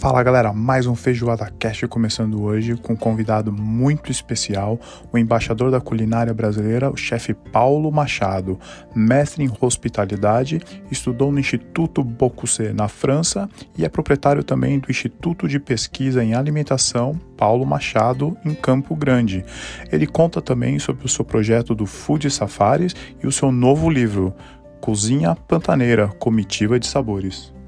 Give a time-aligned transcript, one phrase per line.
[0.00, 4.80] Fala galera, mais um Feijoada Cast começando hoje com um convidado muito especial,
[5.12, 8.58] o embaixador da culinária brasileira, o chefe Paulo Machado,
[8.94, 10.58] mestre em hospitalidade,
[10.90, 16.32] estudou no Instituto Bocuse na França e é proprietário também do Instituto de Pesquisa em
[16.32, 19.44] Alimentação Paulo Machado em Campo Grande.
[19.92, 24.32] Ele conta também sobre o seu projeto do Food Safaris e o seu novo livro,
[24.80, 27.59] Cozinha Pantaneira, Comitiva de Sabores.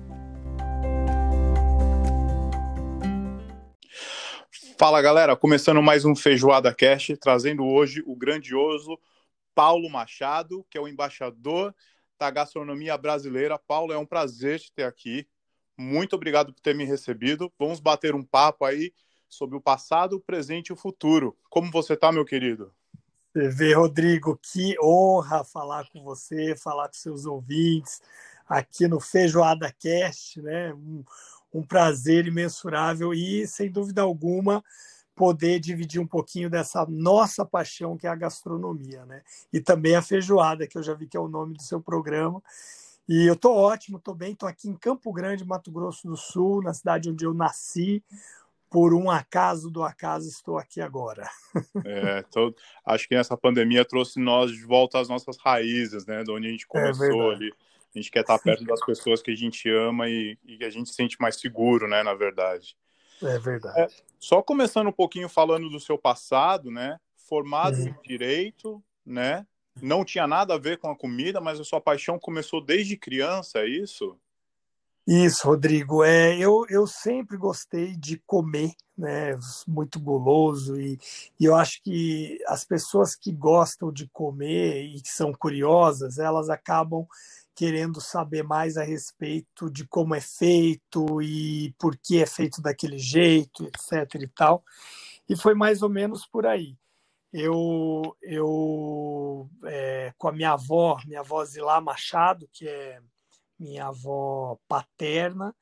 [4.82, 8.99] Fala galera, começando mais um Feijoada Cast, trazendo hoje o grandioso
[9.55, 11.72] Paulo Machado, que é o embaixador
[12.18, 13.57] da gastronomia brasileira.
[13.57, 15.25] Paulo, é um prazer te ter aqui.
[15.79, 17.49] Muito obrigado por ter me recebido.
[17.57, 18.93] Vamos bater um papo aí
[19.29, 21.39] sobre o passado, o presente e o futuro.
[21.49, 22.75] Como você tá, meu querido?
[23.33, 28.03] Vê, Rodrigo, que honra falar com você, falar com seus ouvintes
[28.49, 30.75] aqui no Feijoada Cast, né?
[30.75, 31.05] Um,
[31.52, 34.64] um prazer imensurável e, sem dúvida alguma,
[35.14, 39.22] poder dividir um pouquinho dessa nossa paixão que é a gastronomia, né?
[39.52, 42.42] E também a feijoada, que eu já vi que é o nome do seu programa.
[43.08, 46.62] E eu tô ótimo, tô bem, tô aqui em Campo Grande, Mato Grosso do Sul,
[46.62, 48.02] na cidade onde eu nasci.
[48.70, 51.28] Por um acaso do acaso estou aqui agora.
[51.84, 52.55] É, tô,
[52.86, 56.22] acho que essa pandemia trouxe nós de volta às nossas raízes, né?
[56.22, 57.52] De onde a gente é começou é ali
[57.94, 60.70] a gente quer estar perto das pessoas que a gente ama e, e que a
[60.70, 62.76] gente se sente mais seguro, né, na verdade.
[63.22, 63.80] É verdade.
[63.80, 66.98] É, só começando um pouquinho falando do seu passado, né?
[67.28, 67.88] Formado uhum.
[67.88, 69.46] em direito, né?
[69.80, 73.60] Não tinha nada a ver com a comida, mas a sua paixão começou desde criança,
[73.60, 74.18] é isso?
[75.06, 76.04] Isso, Rodrigo.
[76.04, 79.36] É, eu, eu sempre gostei de comer, né?
[79.66, 80.98] Muito guloso e,
[81.40, 86.48] e eu acho que as pessoas que gostam de comer e que são curiosas, elas
[86.48, 87.06] acabam
[87.55, 92.98] querendo saber mais a respeito de como é feito e por que é feito daquele
[92.98, 94.22] jeito, etc.
[94.22, 94.64] e tal.
[95.28, 96.77] E foi mais ou menos por aí.
[97.33, 103.01] Eu, eu é, com a minha avó, minha avó Zilá Machado, que é
[103.58, 105.55] minha avó paterna,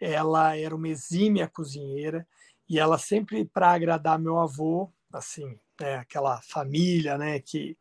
[0.00, 2.26] ela era uma exímia cozinheira
[2.68, 7.76] e ela sempre para agradar meu avô, assim, é, aquela família, né, que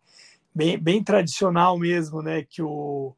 [0.54, 3.16] bem, bem tradicional mesmo, né, que o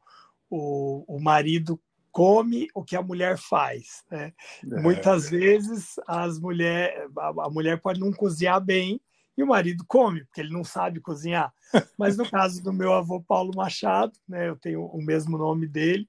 [0.50, 1.80] o, o marido
[2.16, 4.02] come o que a mulher faz.
[4.10, 4.32] Né?
[4.72, 4.80] É.
[4.80, 9.00] Muitas vezes as mulher, a, mulher pode não cozinhar bem
[9.36, 11.52] e o marido come, porque ele não sabe cozinhar.
[11.98, 16.08] Mas no caso do meu avô Paulo Machado, né, eu tenho o mesmo nome dele,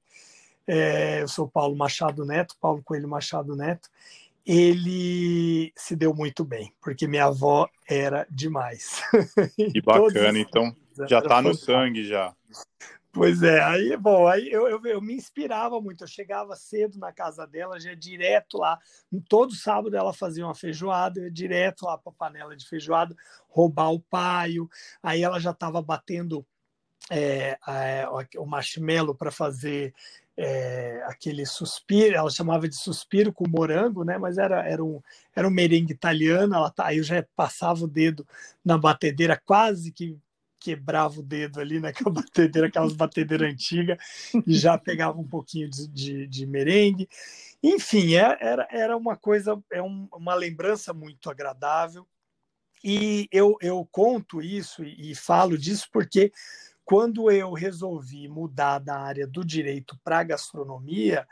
[0.66, 3.90] é, eu sou Paulo Machado Neto, Paulo Coelho Machado Neto,
[4.46, 9.02] ele se deu muito bem, porque minha avó era demais.
[9.74, 10.74] Que bacana, então
[11.10, 12.34] já está no sangue já.
[13.18, 16.04] Pois é, aí, bom, aí eu, eu, eu, me inspirava muito.
[16.04, 18.78] Eu chegava cedo na casa dela, já direto lá.
[19.28, 23.16] Todo sábado ela fazia uma feijoada, eu ia direto lá para a panela de feijoada,
[23.50, 24.70] roubar o paio.
[25.02, 26.46] Aí ela já estava batendo
[27.10, 28.08] é, é,
[28.38, 29.96] o marshmallow para fazer
[30.38, 34.20] é, aquele suspiro, ela chamava de suspiro com morango, né?
[34.20, 35.02] Mas era, era, um,
[35.36, 38.28] era um merengue italiano, ela tá, aí eu já passava o dedo
[38.64, 40.16] na batedeira, quase que
[40.60, 43.98] quebrava o dedo ali naquela batedeira, aquelas batedeiras antigas,
[44.46, 47.08] e já pegava um pouquinho de, de, de merengue.
[47.62, 52.08] Enfim, é, era, era uma coisa, é um, uma lembrança muito agradável.
[52.84, 56.32] E eu, eu conto isso e, e falo disso porque
[56.86, 61.28] quando eu resolvi mudar da área do direito para a gastronomia,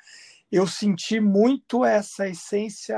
[0.51, 2.97] eu senti muito essa essência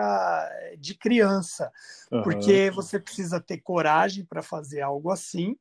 [0.79, 1.71] de criança,
[2.11, 2.23] uhum.
[2.23, 5.55] porque você precisa ter coragem para fazer algo assim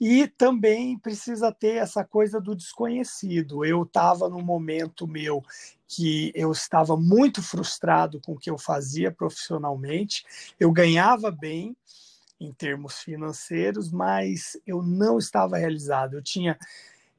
[0.00, 3.64] e também precisa ter essa coisa do desconhecido.
[3.64, 5.42] Eu estava num momento meu
[5.86, 10.24] que eu estava muito frustrado com o que eu fazia profissionalmente,
[10.60, 11.76] eu ganhava bem
[12.40, 16.14] em termos financeiros, mas eu não estava realizado.
[16.14, 16.56] Eu tinha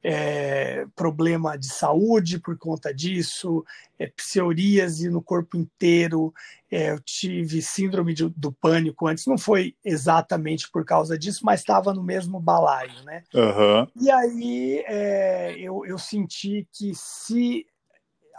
[0.02, 3.64] é, problema de saúde por conta disso,
[3.98, 6.32] é, psoríase no corpo inteiro,
[6.70, 11.60] é, eu tive síndrome de, do pânico antes, não foi exatamente por causa disso, mas
[11.60, 13.22] estava no mesmo balaio, né?
[13.34, 13.86] Uhum.
[14.00, 17.66] E aí é, eu, eu senti que se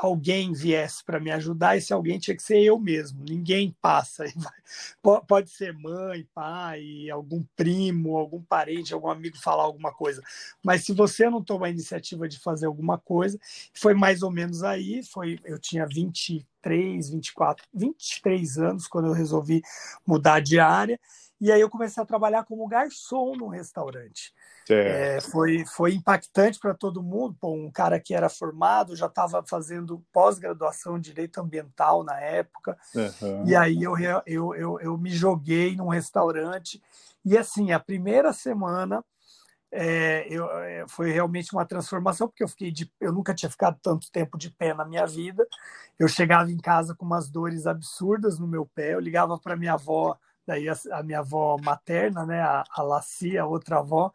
[0.06, 3.24] alguém viesse para me ajudar, esse alguém tinha que ser eu mesmo.
[3.24, 4.26] Ninguém passa.
[5.28, 10.22] Pode ser mãe, pai, algum primo, algum parente, algum amigo falar alguma coisa.
[10.64, 13.40] Mas se você não tomar a iniciativa de fazer alguma coisa,
[13.74, 15.04] foi mais ou menos aí.
[15.04, 19.62] Foi, eu tinha 23, 24, 23 anos quando eu resolvi
[20.06, 21.00] mudar de área.
[21.42, 24.32] E aí eu comecei a trabalhar como garçom no restaurante.
[24.70, 27.36] É, foi, foi impactante para todo mundo.
[27.42, 32.78] Pô, um cara que era formado, já estava fazendo pós-graduação em Direito Ambiental na época.
[32.94, 33.48] Uhum.
[33.48, 33.98] E aí eu,
[34.28, 36.80] eu, eu, eu me joguei num restaurante.
[37.26, 39.04] E assim, a primeira semana
[39.72, 43.80] é, eu, é, foi realmente uma transformação, porque eu fiquei de, eu nunca tinha ficado
[43.82, 45.48] tanto tempo de pé na minha vida.
[45.98, 49.74] Eu chegava em casa com umas dores absurdas no meu pé, eu ligava para minha
[49.74, 54.12] avó, daí a, a, minha avó materna, né, a, a Lacia, a outra avó,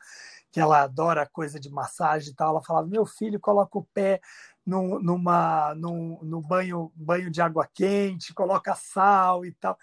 [0.50, 4.20] que ela adora coisa de massagem e tal, ela falava: meu filho, coloca o pé
[4.64, 9.78] no, numa, no, banho, banho de água quente, coloca sal e tal.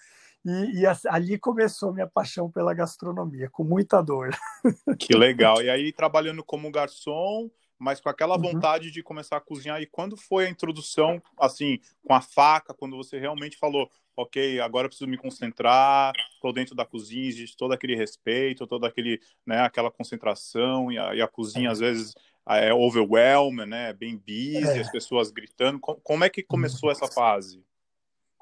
[0.45, 4.31] E, e, ali começou minha paixão pela gastronomia, com muita dor.
[4.99, 5.61] Que legal.
[5.61, 7.49] E aí, trabalhando como garçom,
[7.79, 8.41] mas com aquela uhum.
[8.41, 9.81] vontade de começar a cozinhar.
[9.81, 14.85] E quando foi a introdução, assim, com a faca, quando você realmente falou, ok, agora
[14.85, 19.61] eu preciso me concentrar, estou dentro da cozinha, existe todo aquele respeito, toda aquele, né,
[19.61, 21.71] aquela concentração, e a, e a cozinha, é.
[21.71, 22.13] às vezes,
[22.47, 24.79] é overwhelming, né, bem busy, é.
[24.79, 25.79] as pessoas gritando.
[25.79, 27.63] Como, como é que começou essa fase?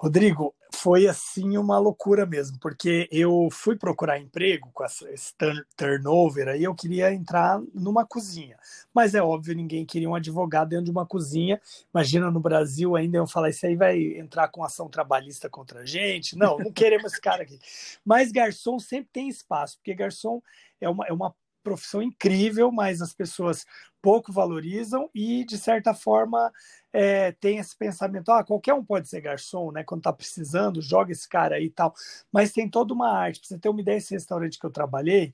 [0.02, 5.32] Rodrigo, foi assim uma loucura mesmo, porque eu fui procurar emprego com esse
[5.78, 8.58] turnover aí, eu queria entrar numa cozinha.
[8.92, 11.62] Mas é óbvio, ninguém queria um advogado dentro de uma cozinha.
[11.94, 15.86] Imagina no Brasil ainda eu falar, isso aí vai entrar com ação trabalhista contra a
[15.86, 16.36] gente.
[16.36, 17.60] Não, não queremos esse cara aqui.
[18.04, 20.42] Mas garçom sempre tem espaço, porque garçom
[20.80, 23.66] é uma, é uma profissão incrível, mas as pessoas
[24.02, 26.52] pouco valorizam e, de certa forma,
[26.92, 29.84] é, tem esse pensamento, ah, qualquer um pode ser garçom, né?
[29.84, 31.94] Quando tá precisando, joga esse cara aí e tal.
[32.32, 33.40] Mas tem toda uma arte.
[33.40, 35.34] Pra você ter uma ideia, esse restaurante que eu trabalhei,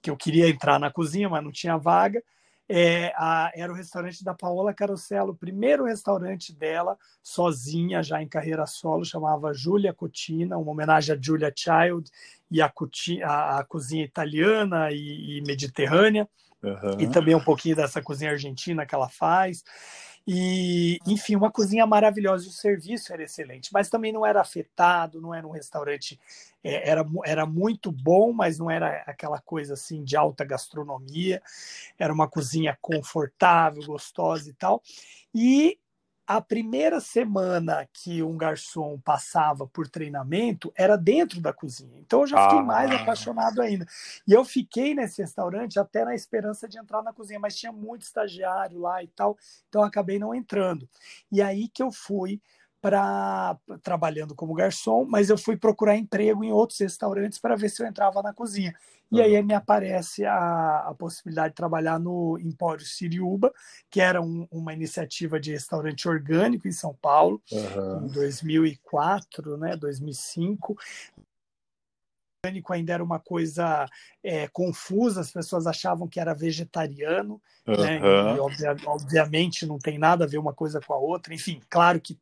[0.00, 2.22] que eu queria entrar na cozinha, mas não tinha vaga,
[2.68, 8.28] é, a, era o restaurante da Paola Carosello, o primeiro restaurante dela, sozinha, já em
[8.28, 12.10] carreira solo, chamava Julia Cotina, uma homenagem a Julia Child
[12.50, 12.72] e a,
[13.24, 16.28] a, a cozinha italiana e, e mediterrânea,
[16.62, 17.00] uhum.
[17.00, 19.62] e também um pouquinho dessa cozinha argentina que ela faz.
[20.26, 25.20] E, enfim, uma cozinha maravilhosa e o serviço era excelente, mas também não era afetado,
[25.20, 26.18] não era um restaurante,
[26.62, 31.42] é, era, era muito bom, mas não era aquela coisa assim de alta gastronomia,
[31.98, 34.82] era uma cozinha confortável, gostosa e tal.
[35.34, 35.78] E
[36.26, 41.98] a primeira semana que um garçom passava por treinamento era dentro da cozinha.
[42.00, 42.62] Então eu já fiquei ah.
[42.62, 43.86] mais apaixonado ainda.
[44.26, 48.02] E eu fiquei nesse restaurante até na esperança de entrar na cozinha, mas tinha muito
[48.02, 49.36] estagiário lá e tal,
[49.68, 50.88] então eu acabei não entrando.
[51.30, 52.40] E aí que eu fui
[52.84, 57.82] para trabalhando como garçom, mas eu fui procurar emprego em outros restaurantes para ver se
[57.82, 58.74] eu entrava na cozinha.
[59.10, 63.54] E aí me aparece a, a possibilidade de trabalhar no Empório Siriuba,
[63.88, 68.04] que era um, uma iniciativa de restaurante orgânico em São Paulo, uhum.
[68.04, 70.76] em 2004, né, 2005
[72.44, 73.88] orgânico ainda era uma coisa
[74.22, 77.76] é, confusa, as pessoas achavam que era vegetariano, uhum.
[77.76, 78.00] né?
[78.00, 81.34] e, obvia, obviamente não tem nada a ver uma coisa com a outra.
[81.34, 82.18] Enfim, claro que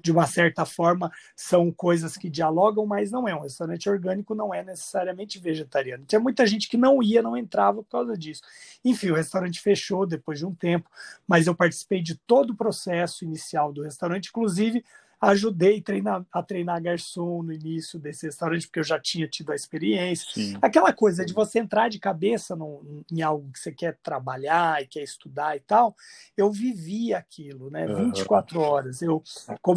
[0.00, 3.34] de uma certa forma são coisas que dialogam, mas não é.
[3.34, 6.04] Um restaurante orgânico não é necessariamente vegetariano.
[6.04, 8.42] Tinha muita gente que não ia, não entrava por causa disso.
[8.84, 10.90] Enfim, o restaurante fechou depois de um tempo,
[11.26, 14.84] mas eu participei de todo o processo inicial do restaurante, inclusive
[15.22, 19.54] ajudei treinar, a treinar garçom no início desse restaurante, porque eu já tinha tido a
[19.54, 20.28] experiência.
[20.34, 20.58] Sim.
[20.60, 24.86] Aquela coisa de você entrar de cabeça no, em algo que você quer trabalhar e
[24.88, 25.94] quer estudar e tal,
[26.36, 27.86] eu vivi aquilo, né?
[27.86, 28.06] Uhum.
[28.06, 29.00] 24 horas.
[29.00, 29.22] Eu,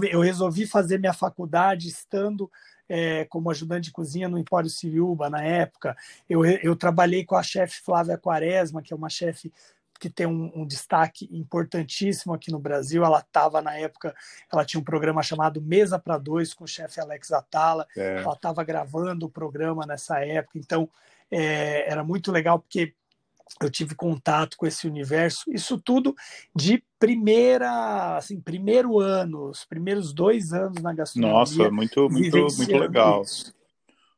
[0.09, 2.49] eu resolvi fazer minha faculdade estando
[2.89, 5.95] é, como ajudante de cozinha no Empório Siriuba na época.
[6.27, 9.53] Eu, eu trabalhei com a chefe Flávia Quaresma, que é uma chefe
[9.99, 13.03] que tem um, um, destaque importantíssimo aqui no Brasil.
[13.03, 14.15] Ela estava na época,
[14.51, 17.87] ela tinha um programa chamado Mesa para Dois com o chefe Alex Atala.
[17.95, 18.21] É.
[18.21, 20.89] Ela estava gravando o programa nessa época, então
[21.31, 22.93] é, era muito legal porque
[23.61, 25.43] eu tive contato com esse universo.
[25.47, 26.15] Isso tudo
[26.53, 31.39] de primeira, assim, primeiro ano, os primeiros dois anos na gastronomia.
[31.39, 33.23] Nossa, muito, muito, muito legal.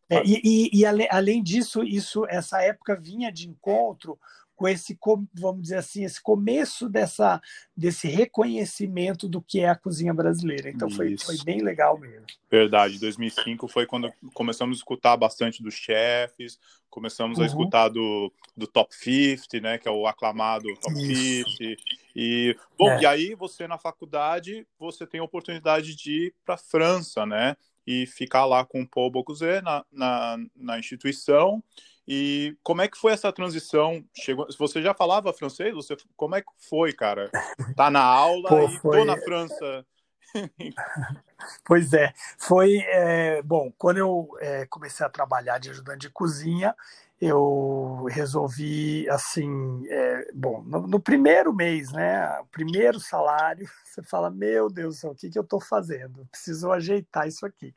[0.10, 4.17] É, e, e, e além disso, isso, essa época vinha de encontro
[4.57, 4.97] com esse,
[5.35, 7.39] vamos dizer assim, esse começo dessa,
[7.75, 10.67] desse reconhecimento do que é a cozinha brasileira.
[10.67, 12.25] Então foi, foi bem legal mesmo.
[12.49, 16.59] Verdade, 2005 foi quando começamos a escutar bastante dos chefes,
[16.89, 17.43] começamos uhum.
[17.43, 21.51] a escutar do, do Top 50, né, que é o aclamado Top Isso.
[21.57, 21.81] 50.
[22.15, 23.01] E, bom, é.
[23.01, 27.55] e aí você na faculdade, você tem a oportunidade de ir para a França, né,
[27.85, 31.63] e ficar lá com o Paul Bocuse na, na, na instituição
[32.07, 34.03] e como é que foi essa transição?
[34.13, 35.73] Chegou, você já falava francês?
[35.75, 37.29] Você, como é que foi, cara?
[37.75, 38.99] Tá na aula Pô, e foi...
[38.99, 39.85] tô na França.
[41.63, 43.71] Pois é, foi é, bom.
[43.77, 46.75] Quando eu é, comecei a trabalhar de ajudante de cozinha,
[47.21, 54.31] eu resolvi assim, é, bom, no, no, primeiro mês, né, o primeiro salário, você fala,
[54.31, 56.27] meu Deus o que, que eu estou fazendo?
[56.31, 57.73] Preciso ajeitar isso aqui.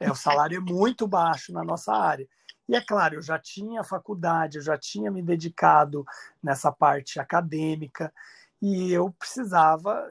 [0.00, 2.26] é, o salário é muito baixo na nossa área.
[2.68, 6.04] E é claro, eu já tinha faculdade, eu já tinha me dedicado
[6.42, 8.12] nessa parte acadêmica,
[8.60, 10.10] e eu precisava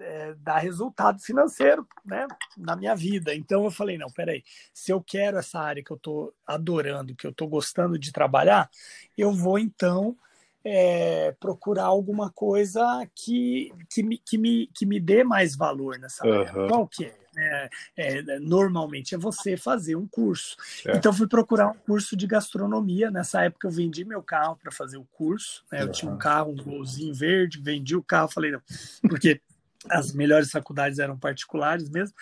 [0.00, 2.26] é, dar resultado financeiro né,
[2.56, 3.34] na minha vida.
[3.34, 7.26] Então eu falei, não, peraí, se eu quero essa área que eu estou adorando, que
[7.26, 8.70] eu estou gostando de trabalhar,
[9.18, 10.16] eu vou então
[10.64, 16.24] é, procurar alguma coisa que, que, me, que, me, que me dê mais valor nessa
[16.26, 16.52] área.
[16.68, 17.19] Qual que é?
[17.36, 20.56] É, é, normalmente é você fazer um curso.
[20.86, 20.96] É.
[20.96, 23.10] Então fui procurar um curso de gastronomia.
[23.10, 25.64] Nessa época eu vendi meu carro para fazer o curso.
[25.70, 25.82] Né?
[25.82, 25.92] Eu uhum.
[25.92, 28.62] tinha um carro, um golzinho verde, vendi o carro, falei não,
[29.08, 29.40] porque
[29.88, 32.14] as melhores faculdades eram particulares mesmo.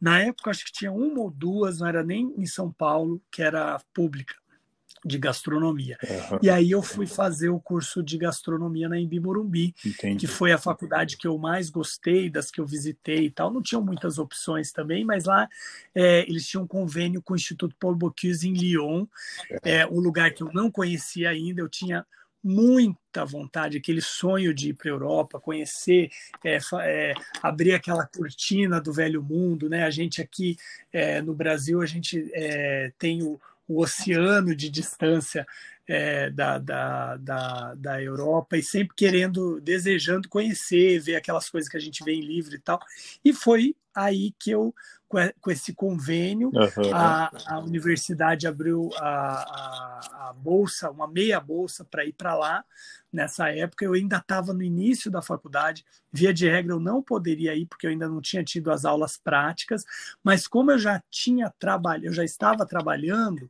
[0.00, 3.42] Na época acho que tinha uma ou duas, não era nem em São Paulo, que
[3.42, 4.34] era pública
[5.04, 5.98] de gastronomia.
[6.02, 6.38] Uhum.
[6.42, 10.18] E aí eu fui fazer o curso de gastronomia na Embi Morumbi, Entendi.
[10.18, 13.52] que foi a faculdade que eu mais gostei, das que eu visitei e tal.
[13.52, 15.48] Não tinham muitas opções também, mas lá
[15.94, 19.06] é, eles tinham um convênio com o Instituto Paul Bocuse em Lyon,
[19.62, 19.86] é.
[19.86, 21.60] um lugar que eu não conhecia ainda.
[21.60, 22.06] Eu tinha
[22.44, 26.10] muita vontade, aquele sonho de ir para a Europa, conhecer,
[26.44, 29.84] é, é, abrir aquela cortina do velho mundo, né?
[29.84, 30.58] A gente aqui
[30.92, 35.46] é, no Brasil, a gente é, tem o, o oceano de distância
[35.86, 41.76] é, da, da, da, da, Europa e sempre querendo, desejando conhecer, ver aquelas coisas que
[41.76, 42.80] a gente vê em livro e tal.
[43.24, 44.74] E foi aí que eu,
[45.40, 46.94] com esse convênio, uhum.
[46.94, 52.64] a, a universidade abriu a, a, a bolsa, uma meia bolsa para ir para lá.
[53.12, 57.54] Nessa época, eu ainda estava no início da faculdade, via de regra, eu não poderia
[57.54, 59.84] ir, porque eu ainda não tinha tido as aulas práticas,
[60.22, 63.48] mas como eu já tinha trabalho, eu já estava trabalhando,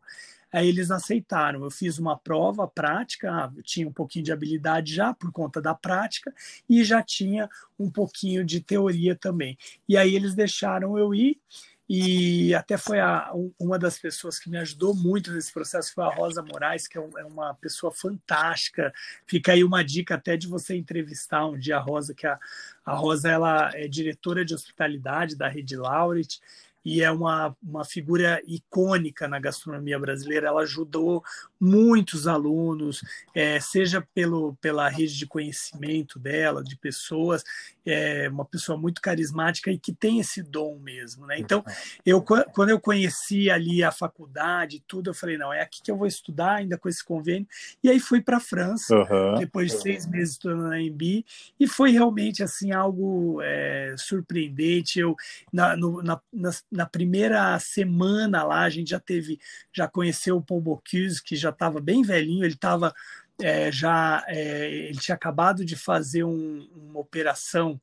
[0.54, 1.64] Aí eles aceitaram.
[1.64, 5.75] Eu fiz uma prova prática, ah, tinha um pouquinho de habilidade já por conta da
[5.75, 6.32] prática
[6.68, 9.58] e já tinha um pouquinho de teoria também.
[9.88, 11.40] E aí eles deixaram eu ir
[11.88, 16.08] e até foi a, uma das pessoas que me ajudou muito nesse processo foi a
[16.08, 18.92] Rosa Moraes, que é, é, uma pessoa fantástica.
[19.26, 22.38] Fica aí uma dica até de você entrevistar um dia a Rosa, que a,
[22.87, 26.40] a Rosa ela é diretora de hospitalidade da Rede Lauret
[26.84, 30.48] e é uma, uma figura icônica na gastronomia brasileira.
[30.48, 31.24] Ela ajudou
[31.58, 33.02] muitos alunos,
[33.34, 37.42] é, seja pelo, pela rede de conhecimento dela, de pessoas,
[37.86, 41.26] é uma pessoa muito carismática e que tem esse dom mesmo.
[41.26, 41.38] Né?
[41.38, 41.64] Então,
[42.04, 45.96] eu, quando eu conheci ali a faculdade tudo, eu falei, não, é aqui que eu
[45.96, 47.46] vou estudar, ainda com esse convênio.
[47.82, 49.34] E aí fui para a França, uhum.
[49.38, 51.24] depois de seis meses estudando na EMB,
[51.58, 54.98] e foi realmente assim algo é, surpreendente.
[54.98, 55.14] Eu,
[55.52, 59.38] na, no, na, na na primeira semana lá, a gente já teve,
[59.73, 62.93] já conheceu o Paul Bocuse, que já estava bem velhinho, ele estava
[63.40, 67.80] é, já é, ele tinha acabado de fazer um, uma operação,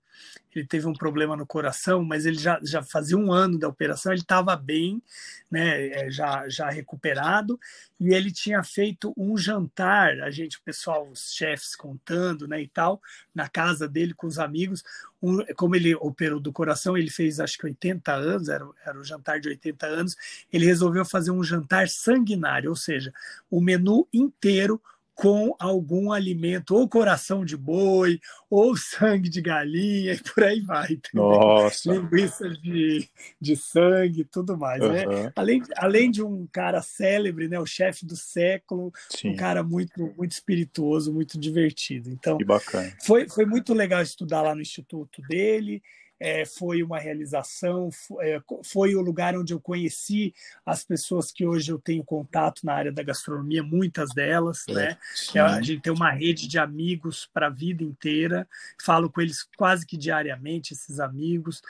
[0.54, 4.12] ele teve um problema no coração, mas ele já, já fazia um ano da operação,
[4.12, 5.02] ele estava bem,
[5.50, 7.60] né, é, já, já recuperado,
[8.00, 12.68] e ele tinha feito um jantar, a gente, o pessoal, os chefes contando, né, e
[12.68, 13.02] tal,
[13.34, 14.84] na casa dele com os amigos,
[15.22, 19.04] um, como ele operou do coração, ele fez acho que 80 anos, era, era o
[19.04, 20.16] jantar de 80 anos,
[20.52, 23.14] ele resolveu fazer um jantar sanguinário, ou seja,
[23.50, 24.82] o menu inteiro
[25.22, 31.00] com algum alimento, ou coração de boi, ou sangue de galinha, e por aí vai.
[31.14, 31.94] Nossa!
[31.94, 33.08] Linguiça de,
[33.40, 34.82] de sangue, tudo mais.
[34.82, 34.92] Uhum.
[34.92, 35.32] Né?
[35.36, 37.60] Além, além de um cara célebre, né?
[37.60, 39.34] o chefe do século, Sim.
[39.34, 42.10] um cara muito, muito espirituoso, muito divertido.
[42.10, 42.92] Então, que bacana.
[43.06, 45.84] Foi, foi muito legal estudar lá no instituto dele
[46.22, 51.72] é, foi uma realização, é, foi o lugar onde eu conheci as pessoas que hoje
[51.72, 54.98] eu tenho contato na área da gastronomia, muitas delas, é, né?
[55.16, 55.40] Sim.
[55.40, 58.48] A gente tem uma rede de amigos para a vida inteira,
[58.80, 61.64] falo com eles quase que diariamente, esses amigos,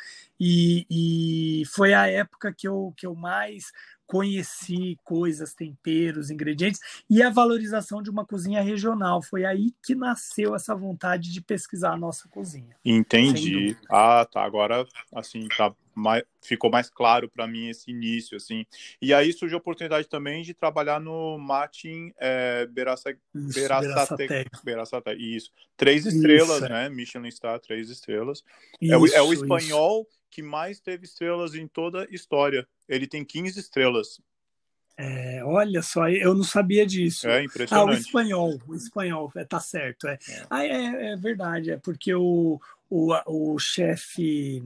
[0.44, 3.66] e, e foi a época que eu, que eu mais
[4.08, 9.22] conheci coisas, temperos, ingredientes e a valorização de uma cozinha regional.
[9.22, 12.76] Foi aí que nasceu essa vontade de pesquisar a nossa cozinha.
[12.84, 13.78] Entendi.
[13.88, 14.44] Ah, tá.
[14.44, 14.84] Agora,
[15.14, 18.66] assim, tá mais, ficou mais claro para mim esse início, assim.
[19.02, 23.16] E aí surgiu a oportunidade também de trabalhar no Martin é, Beraça,
[25.18, 25.52] Isso.
[25.78, 26.70] Três estrelas, isso, é.
[26.70, 26.90] né?
[26.90, 28.44] Michelin Star, três estrelas.
[28.80, 30.20] Isso, é, o, é o espanhol isso.
[30.30, 34.22] que mais teve estrelas em toda a história ele tem 15 estrelas.
[34.98, 37.28] É, olha só, eu não sabia disso.
[37.28, 37.90] É impressionante.
[37.90, 40.08] Ah, o espanhol, o espanhol, é, tá certo.
[40.08, 40.20] É.
[40.28, 40.46] é.
[40.50, 44.62] Ah, é, é verdade, é porque o, o, o chefe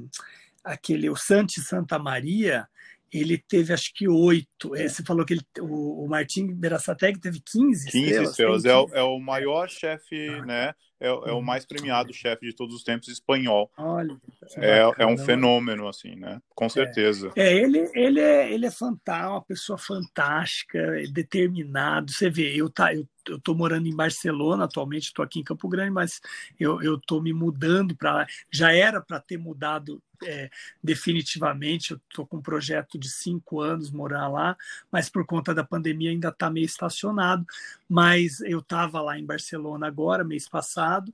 [0.66, 2.68] aquele o Santi Santa Maria,
[3.14, 4.76] ele teve acho que oito.
[4.76, 8.30] É, você falou que ele, o, o Martim Berassateg teve 15 15 estrelas.
[8.30, 8.66] estrelas.
[8.66, 10.46] É, o, é o maior chefe, ah.
[10.46, 10.74] né?
[10.98, 13.70] É, é, o mais premiado chefe de todos os tempos espanhol.
[13.78, 14.18] Olha,
[14.58, 16.42] é, é um fenômeno, assim, né?
[16.56, 17.32] Com certeza.
[17.36, 22.12] É, é ele, ele, é, ele é fantástico, uma pessoa fantástica, determinado.
[22.12, 25.68] Você vê, eu, tá, eu eu estou morando em Barcelona atualmente, estou aqui em Campo
[25.68, 26.22] Grande, mas
[26.60, 28.28] eu estou me mudando para lá.
[28.52, 30.50] Já era para ter mudado é,
[30.84, 31.92] definitivamente.
[31.92, 34.58] Eu estou com um projeto de cinco anos morar lá,
[34.92, 37.46] mas por conta da pandemia ainda está meio estacionado.
[37.88, 41.14] Mas eu estava lá em Barcelona agora, mês passado,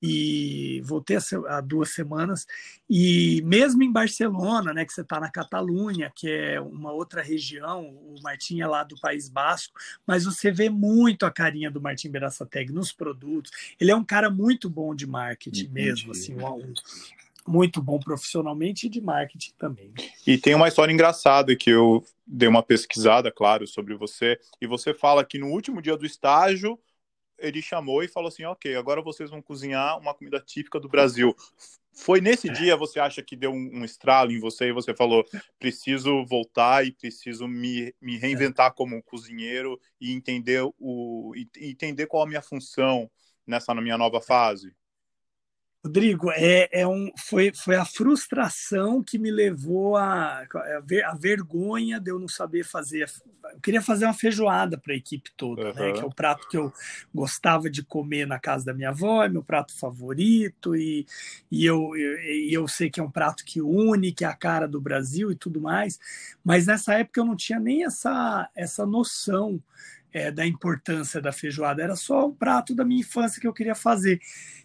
[0.00, 1.16] e voltei
[1.48, 2.46] há duas semanas.
[2.88, 7.86] E mesmo em Barcelona, né, que você está na Catalunha, que é uma outra região,
[7.86, 12.10] o Martim é lá do País Basco, mas você vê muito a carinha do Martim
[12.10, 13.50] Berassateg nos produtos.
[13.80, 15.74] Ele é um cara muito bom de marketing Entendi.
[15.74, 16.72] mesmo, assim, um,
[17.46, 19.92] muito bom profissionalmente e de marketing também.
[20.26, 24.94] E tem uma história engraçada que eu dei uma pesquisada, claro, sobre você, e você
[24.94, 26.78] fala que no último dia do estágio
[27.38, 31.34] ele chamou e falou assim: ok, agora vocês vão cozinhar uma comida típica do Brasil.
[31.92, 32.52] Foi nesse é.
[32.52, 35.24] dia você acha que deu um, um, estralo em você e você falou:
[35.58, 42.26] preciso voltar e preciso me, me reinventar como cozinheiro e entender o entender qual a
[42.26, 43.10] minha função
[43.46, 44.74] nessa na minha nova fase?
[45.84, 51.12] Rodrigo, é, é um, foi, foi a frustração que me levou a, a, ver, a
[51.14, 53.06] vergonha de eu não saber fazer.
[53.52, 55.74] Eu queria fazer uma feijoada para a equipe toda, uhum.
[55.74, 55.92] né?
[55.92, 56.72] Que é o prato que eu
[57.14, 61.06] gostava de comer na casa da minha avó, é meu prato favorito, e,
[61.50, 62.18] e eu, eu,
[62.62, 65.36] eu sei que é um prato que une, que é a cara do Brasil e
[65.36, 66.00] tudo mais.
[66.42, 69.60] Mas nessa época eu não tinha nem essa, essa noção
[70.14, 73.74] é, da importância da feijoada, era só o prato da minha infância que eu queria
[73.74, 74.20] fazer.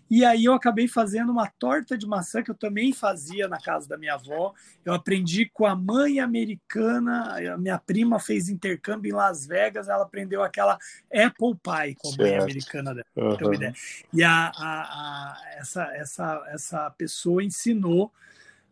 [0.07, 3.87] E aí eu acabei fazendo uma torta de maçã que eu também fazia na casa
[3.87, 4.53] da minha avó.
[4.85, 10.03] Eu aprendi com a mãe americana, a minha prima fez intercâmbio em Las Vegas, ela
[10.03, 10.77] aprendeu aquela
[11.11, 13.05] apple pie com a mãe americana dela.
[13.15, 13.73] Uhum.
[14.13, 18.11] E a, a, a, essa, essa, essa pessoa ensinou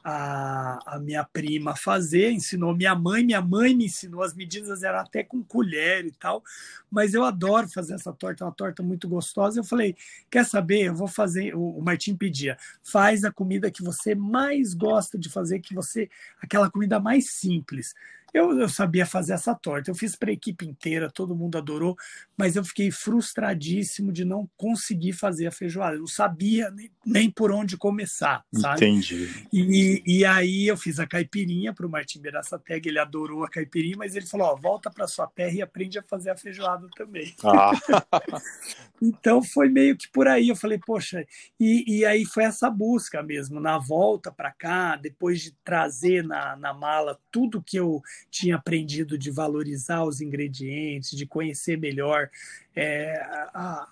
[0.10, 5.00] a, a minha prima fazer, ensinou minha mãe, minha mãe me ensinou, as medidas eram
[5.00, 6.42] até com colher e tal,
[6.90, 9.60] mas eu adoro fazer essa torta, é uma torta muito gostosa.
[9.60, 9.98] Eu falei,
[10.32, 10.84] quer saber?
[10.84, 11.54] Eu vou fazer.
[11.54, 16.10] O, o Martim pedia, faz a comida que você mais gosta de fazer, que você,
[16.42, 17.94] aquela comida mais simples.
[18.34, 21.98] Eu, eu sabia fazer essa torta, eu fiz para a equipe inteira, todo mundo adorou,
[22.38, 25.96] mas eu fiquei frustradíssimo de não conseguir fazer a feijoada.
[25.96, 28.86] Eu não sabia nem, nem por onde começar, sabe?
[28.86, 29.28] Entendi.
[29.52, 33.98] E, e aí eu fiz a caipirinha para o Martim Beraçateg, ele adorou a caipirinha,
[33.98, 37.34] mas ele falou: ó, volta para sua terra e aprende a fazer a feijoada também.
[37.44, 37.72] Ah.
[39.02, 40.50] então foi meio que por aí.
[40.50, 41.26] Eu falei, poxa,
[41.60, 46.56] e, e aí foi essa busca mesmo, na volta para cá, depois de trazer na,
[46.56, 52.27] na mala tudo que eu tinha aprendido de valorizar os ingredientes, de conhecer melhor
[52.76, 53.20] é,
[53.54, 53.88] a,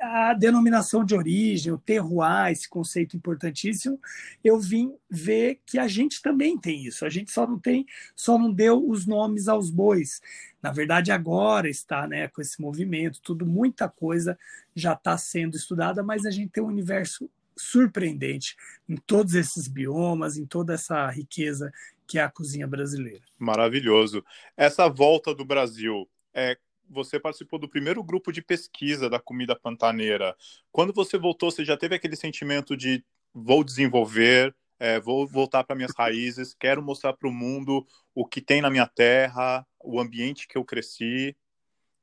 [0.00, 4.00] a, a, denominação de origem, o terroir, esse conceito importantíssimo,
[4.42, 7.04] eu vim ver que a gente também tem isso.
[7.04, 10.20] A gente só não tem, só não deu os nomes aos bois.
[10.62, 14.38] Na verdade, agora está, né, com esse movimento, tudo, muita coisa
[14.74, 18.56] já está sendo estudada, mas a gente tem um universo surpreendente
[18.88, 21.72] em todos esses biomas, em toda essa riqueza
[22.06, 23.22] que é a cozinha brasileira.
[23.38, 24.24] Maravilhoso.
[24.56, 30.36] Essa volta do Brasil, é, você participou do primeiro grupo de pesquisa da comida pantaneira.
[30.70, 35.76] Quando você voltou, você já teve aquele sentimento de vou desenvolver, é, vou voltar para
[35.76, 40.46] minhas raízes, quero mostrar para o mundo o que tem na minha terra, o ambiente
[40.46, 41.36] que eu cresci.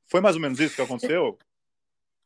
[0.06, 1.38] Foi mais ou menos isso que aconteceu?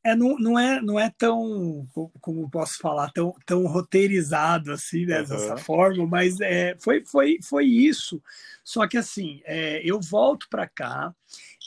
[0.07, 1.85] é, não, não, é, não é tão,
[2.21, 5.27] como posso falar, tão, tão roteirizado assim, né, uhum.
[5.27, 8.23] dessa forma, mas é, foi, foi, foi isso.
[8.63, 11.13] Só que assim, é, eu volto para cá,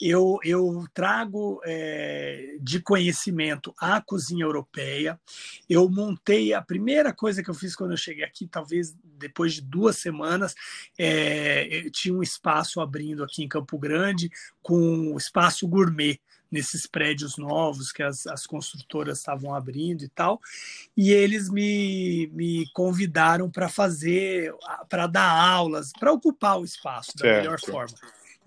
[0.00, 5.20] eu, eu trago é, de conhecimento a cozinha europeia.
[5.68, 9.60] Eu montei a primeira coisa que eu fiz quando eu cheguei aqui, talvez depois de
[9.60, 10.54] duas semanas,
[10.98, 14.30] é, tinha um espaço abrindo aqui em Campo Grande
[14.62, 16.18] com espaço gourmet
[16.50, 20.40] nesses prédios novos que as, as construtoras estavam abrindo e tal.
[20.96, 24.52] E eles me, me convidaram para fazer,
[24.88, 27.36] para dar aulas, para ocupar o espaço da certo.
[27.36, 27.96] melhor forma.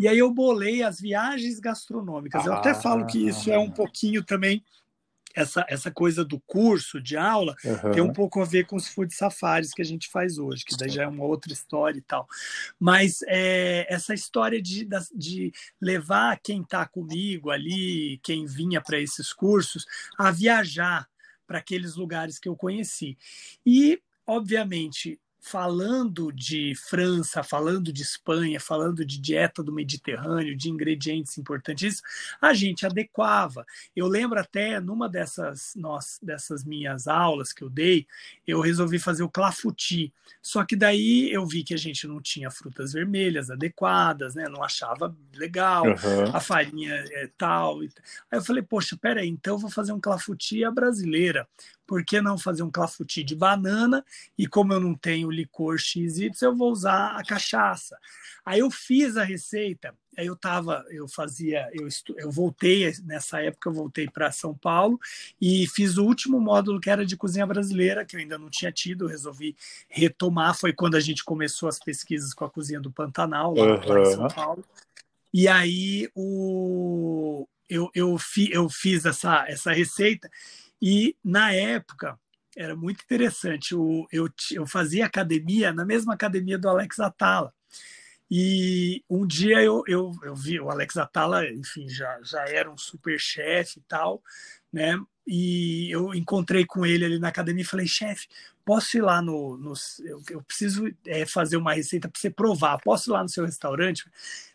[0.03, 2.43] E aí eu bolei as viagens gastronômicas.
[2.43, 4.61] Ah, eu até falo que isso é um pouquinho também
[5.33, 7.91] essa, essa coisa do curso de aula uhum.
[7.91, 10.75] tem um pouco a ver com os food safaris que a gente faz hoje, que
[10.75, 12.27] daí já é uma outra história e tal.
[12.77, 14.85] Mas é, essa história de,
[15.15, 19.85] de levar quem está comigo ali, quem vinha para esses cursos,
[20.19, 21.07] a viajar
[21.47, 23.17] para aqueles lugares que eu conheci.
[23.65, 31.37] E, obviamente, falando de França, falando de Espanha, falando de dieta do Mediterrâneo, de ingredientes
[31.37, 32.01] importantes,
[32.39, 33.65] a gente adequava.
[33.93, 38.07] Eu lembro até numa dessas, nós, dessas minhas aulas que eu dei,
[38.47, 40.13] eu resolvi fazer o clafouti.
[40.41, 44.47] Só que daí eu vi que a gente não tinha frutas vermelhas adequadas, né?
[44.47, 46.33] Não achava legal, uhum.
[46.33, 47.81] a farinha é tal.
[47.81, 47.89] Aí
[48.31, 51.45] eu falei, poxa, peraí, então eu vou fazer um clafouti à brasileira
[51.93, 54.03] por que não fazer um clafouti de banana?
[54.35, 57.95] E como eu não tenho licor X, eu vou usar a cachaça.
[58.43, 63.41] Aí eu fiz a receita, aí eu tava, eu fazia, eu, estu, eu voltei, nessa
[63.41, 64.99] época eu voltei para São Paulo
[65.39, 68.71] e fiz o último módulo que era de cozinha brasileira, que eu ainda não tinha
[68.71, 69.55] tido, resolvi
[69.87, 73.87] retomar, foi quando a gente começou as pesquisas com a cozinha do Pantanal, lá, uhum.
[73.87, 74.65] lá em São Paulo.
[75.31, 80.27] E aí o, eu, eu, fi, eu fiz essa, essa receita
[80.85, 82.19] e, na época,
[82.57, 83.71] era muito interessante.
[83.71, 87.53] Eu, eu, eu fazia academia na mesma academia do Alex Atala.
[88.29, 92.77] E um dia eu, eu, eu vi o Alex Atala, enfim, já, já era um
[92.77, 94.21] super chefe e tal,
[94.73, 94.99] né?
[95.25, 98.27] E eu encontrei com ele ali na academia e falei, chefe,
[98.65, 99.55] posso ir lá no.
[99.55, 103.29] no eu, eu preciso é, fazer uma receita para você provar, posso ir lá no
[103.29, 104.03] seu restaurante?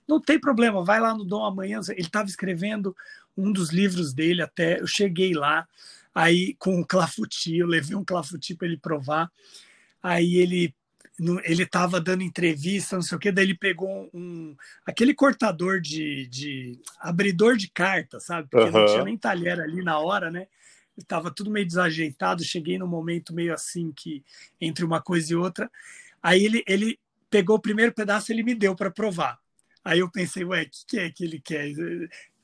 [0.06, 1.80] Não tem problema, vai lá no Dom amanhã.
[1.88, 2.94] Ele estava escrevendo
[3.34, 5.66] um dos livros dele até, eu cheguei lá.
[6.14, 9.30] Aí, com o clafuti, eu levei um clafuti para ele provar.
[10.02, 10.74] Aí ele
[11.44, 14.54] ele estava dando entrevista, não sei o que, daí ele pegou um
[14.86, 18.46] aquele cortador de, de abridor de carta, sabe?
[18.48, 18.72] Porque uhum.
[18.72, 20.46] não tinha nem talher ali na hora, né?
[20.96, 22.44] Estava tudo meio desajeitado.
[22.44, 24.22] Cheguei num momento meio assim que
[24.60, 25.68] entre uma coisa e outra.
[26.22, 26.98] Aí ele, ele
[27.30, 29.38] pegou o primeiro pedaço, e ele me deu para provar.
[29.84, 31.72] Aí eu pensei, ué, o que, que é que ele quer?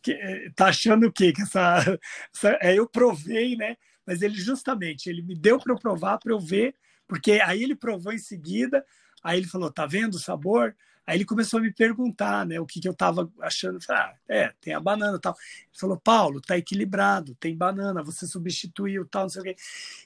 [0.04, 1.32] Que, eh, tá achando o quê?
[1.32, 1.78] Que essa,
[2.34, 3.76] essa, é, eu provei, né?
[4.06, 6.74] Mas ele justamente ele me deu para eu provar, para eu ver,
[7.08, 8.84] porque aí ele provou em seguida,
[9.22, 10.76] aí ele falou, tá vendo o sabor?
[11.06, 13.78] Aí ele começou a me perguntar, né, o que, que eu estava achando.
[13.90, 15.34] ah, é, tem a banana, tal.
[15.34, 19.56] Ele falou, Paulo, tá equilibrado, tem banana, você substituiu, tal, não sei o quê.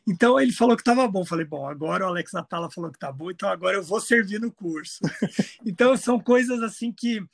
[0.07, 1.25] Então ele falou que estava bom.
[1.25, 4.41] Falei, bom, agora o Alex Atala falou que tá bom, então agora eu vou servir
[4.41, 5.01] no curso.
[5.65, 7.25] então são coisas assim que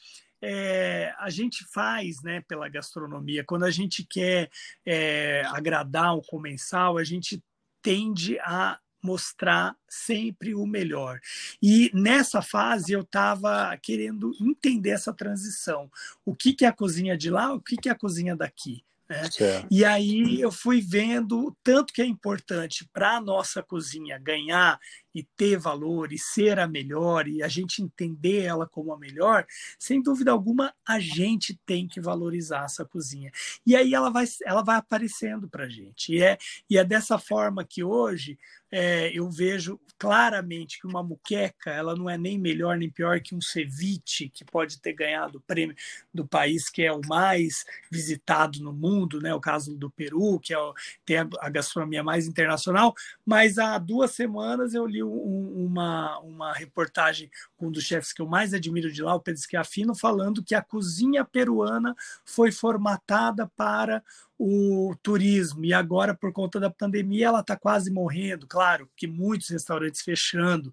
[0.47, 3.43] é, a gente faz né, pela gastronomia.
[3.45, 4.51] Quando a gente quer
[4.85, 7.43] é, agradar o comensal, a gente
[7.81, 11.19] tende a mostrar sempre o melhor.
[11.63, 15.91] E nessa fase eu estava querendo entender essa transição.
[16.25, 18.85] O que, que é a cozinha de lá, o que, que é a cozinha daqui.
[19.09, 19.29] Né?
[19.71, 24.81] E aí eu fui vendo tanto que é importante para a nossa cozinha ganhar
[25.15, 29.47] e ter valor e ser a melhor e a gente entender ela como a melhor,
[29.79, 33.31] sem dúvida alguma a gente tem que valorizar essa cozinha.
[33.67, 36.13] E aí ela vai, ela vai aparecendo para a gente.
[36.13, 38.39] E é, e é dessa forma que hoje
[38.71, 43.33] é, eu vejo claramente que uma muqueca ela não é nem melhor nem pior que
[43.33, 45.77] um ceviche que pode ter ganhado o prêmio
[46.13, 49.33] do país que é o mais visitado no mundo, né?
[49.33, 50.75] O caso do Peru, que é o,
[51.05, 52.93] tem a, a gastronomia mais internacional.
[53.25, 58.23] Mas há duas semanas eu li um, uma, uma reportagem com um dos chefes que
[58.23, 63.47] eu mais admiro de lá, o Pedro Schiaffino, falando que a cozinha peruana foi formatada
[63.57, 64.03] para
[64.39, 69.49] o turismo e agora por conta da pandemia ela está quase morrendo, claro, que muitos
[69.49, 70.73] restaurantes fechando.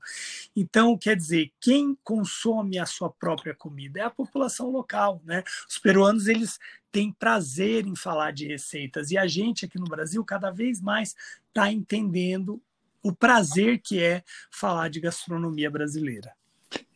[0.55, 5.43] Então, quer dizer, quem consome a sua própria comida é a população local, né?
[5.69, 6.59] Os peruanos eles
[6.91, 11.15] têm prazer em falar de receitas e a gente aqui no Brasil cada vez mais
[11.47, 12.61] está entendendo
[13.03, 16.33] o prazer que é falar de gastronomia brasileira.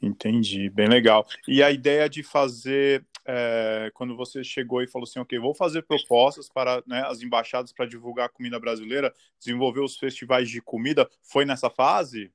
[0.02, 1.28] Entendi, bem legal.
[1.48, 5.82] E a ideia de fazer, é, quando você chegou e falou assim, ok, vou fazer
[5.82, 11.10] propostas para né, as embaixadas para divulgar a comida brasileira, desenvolver os festivais de comida,
[11.24, 12.32] foi nessa fase?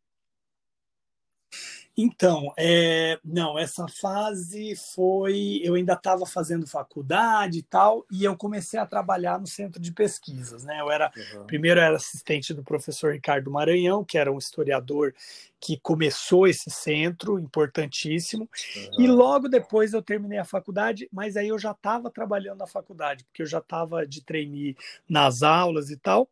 [2.02, 5.60] Então, é, não, essa fase foi.
[5.62, 9.92] Eu ainda estava fazendo faculdade e tal, e eu comecei a trabalhar no centro de
[9.92, 10.64] pesquisas.
[10.64, 10.80] Né?
[10.80, 11.46] Eu era, uhum.
[11.46, 15.14] primeiro, eu era assistente do professor Ricardo Maranhão, que era um historiador
[15.60, 19.04] que começou esse centro importantíssimo, uhum.
[19.04, 23.24] e logo depois eu terminei a faculdade, mas aí eu já estava trabalhando na faculdade,
[23.24, 24.74] porque eu já estava de trainee
[25.06, 26.30] nas aulas e tal.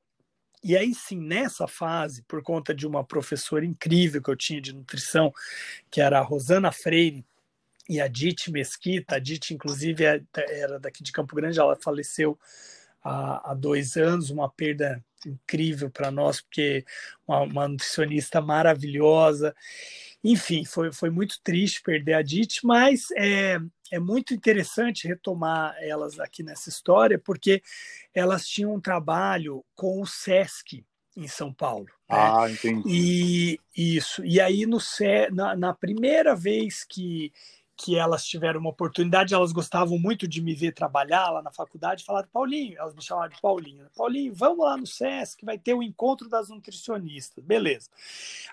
[0.62, 4.74] E aí sim, nessa fase, por conta de uma professora incrível que eu tinha de
[4.74, 5.32] nutrição,
[5.90, 7.24] que era a Rosana Freire,
[7.88, 12.38] e a Dite Mesquita, a Dite inclusive é, era daqui de Campo Grande, ela faleceu
[13.02, 16.84] há, há dois anos, uma perda incrível para nós, porque
[17.26, 19.54] uma, uma nutricionista maravilhosa.
[20.22, 23.58] Enfim, foi, foi muito triste perder a Dite, mas é,
[23.90, 27.62] é muito interessante retomar elas aqui nessa história, porque
[28.14, 30.84] elas tinham um trabalho com o SESC,
[31.16, 31.86] em São Paulo.
[32.08, 32.16] Né?
[32.16, 32.82] Ah, entendi.
[32.86, 34.24] E isso.
[34.24, 34.78] E aí no
[35.32, 37.32] na, na primeira vez que
[37.78, 42.04] que elas tiveram uma oportunidade, elas gostavam muito de me ver trabalhar lá na faculdade,
[42.04, 43.90] falaram, Paulinho, elas me chamavam de Paulinho, né?
[43.96, 47.88] Paulinho, vamos lá no SESC, vai ter o encontro das nutricionistas, beleza.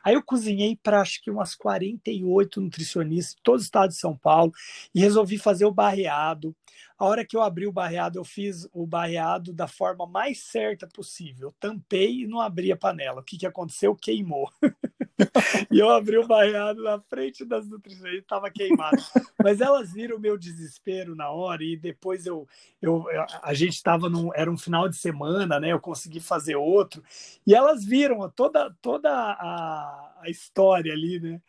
[0.03, 4.53] Aí eu cozinhei para acho que umas 48 nutricionistas, todo o estado de São Paulo,
[4.93, 6.55] e resolvi fazer o barreado,
[6.97, 10.87] a hora que eu abri o barreado, eu fiz o barreado da forma mais certa
[10.87, 11.49] possível.
[11.49, 13.19] Eu tampei e não abri a panela.
[13.19, 13.93] O que, que aconteceu?
[13.95, 14.49] Queimou.
[15.71, 18.97] e eu abri o barreado na frente das nutricionistas, estava queimado.
[19.41, 22.47] Mas elas viram o meu desespero na hora e depois eu,
[22.81, 23.05] eu
[23.41, 25.71] a gente estava num era um final de semana, né?
[25.71, 27.03] Eu consegui fazer outro
[27.45, 31.41] e elas viram toda toda a, a história ali, né?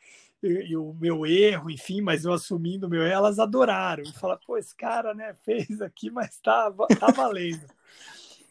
[0.43, 4.03] e, e, o meu erro, enfim, mas eu assumindo o meu erro, elas adoraram.
[4.05, 7.67] E falaram, pô, esse cara né, fez aqui, mas tá, tá valendo.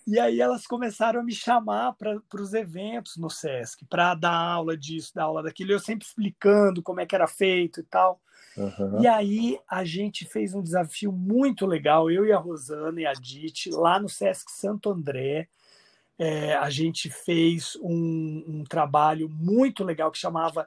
[0.07, 4.77] E aí elas começaram a me chamar para os eventos no SESC, para dar aula
[4.77, 8.21] disso, dar aula daquilo, eu sempre explicando como é que era feito e tal.
[8.55, 9.01] Uhum.
[9.01, 13.13] E aí a gente fez um desafio muito legal, eu e a Rosana e a
[13.13, 15.47] Dite, lá no SESC Santo André.
[16.17, 20.65] É, a gente fez um, um trabalho muito legal que chamava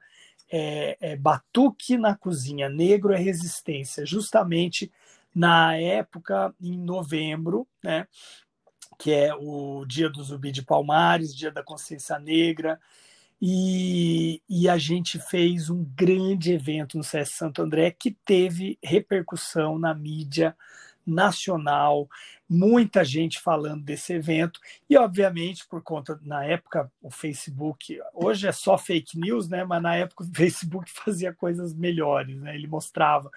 [0.51, 4.91] é, é, Batuque na Cozinha, Negro é Resistência, justamente
[5.35, 8.07] na época, em novembro, né,
[8.99, 12.81] que é o dia do Zumbi de Palmares, dia da consciência negra,
[13.41, 19.79] e, e, a gente fez um grande evento no CS Santo André que teve repercussão
[19.79, 20.57] na mídia
[21.09, 22.09] nacional,
[22.49, 24.61] muita gente falando desse evento.
[24.89, 29.65] E obviamente por conta na época o Facebook hoje é só fake news né?
[29.65, 32.55] Mas na época o Facebook fazia coisas melhores né?
[32.55, 33.31] Ele mostrava.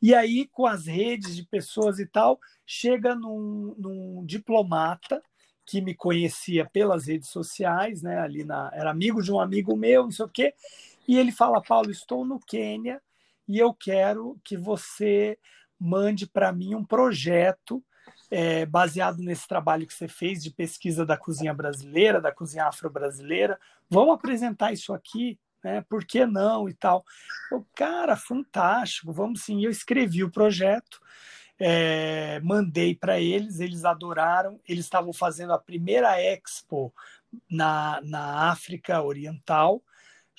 [0.00, 5.22] E aí com as redes de pessoas e tal chega num, num diplomata
[5.64, 8.18] que me conhecia pelas redes sociais né?
[8.18, 10.54] Ali na era amigo de um amigo meu não sei o quê.
[11.08, 13.00] E ele fala Paulo estou no Quênia
[13.48, 15.36] e eu quero que você
[15.80, 17.82] mande para mim um projeto
[18.30, 23.58] é, baseado nesse trabalho que você fez de pesquisa da cozinha brasileira, da cozinha afro-brasileira.
[23.88, 25.84] Vamos apresentar isso aqui, né?
[25.88, 27.04] Por que não e tal?
[27.50, 29.64] Eu, cara, fantástico, vamos sim.
[29.64, 31.00] Eu escrevi o projeto,
[31.58, 34.60] é, mandei para eles, eles adoraram.
[34.68, 36.94] Eles estavam fazendo a primeira expo
[37.50, 39.82] na, na África Oriental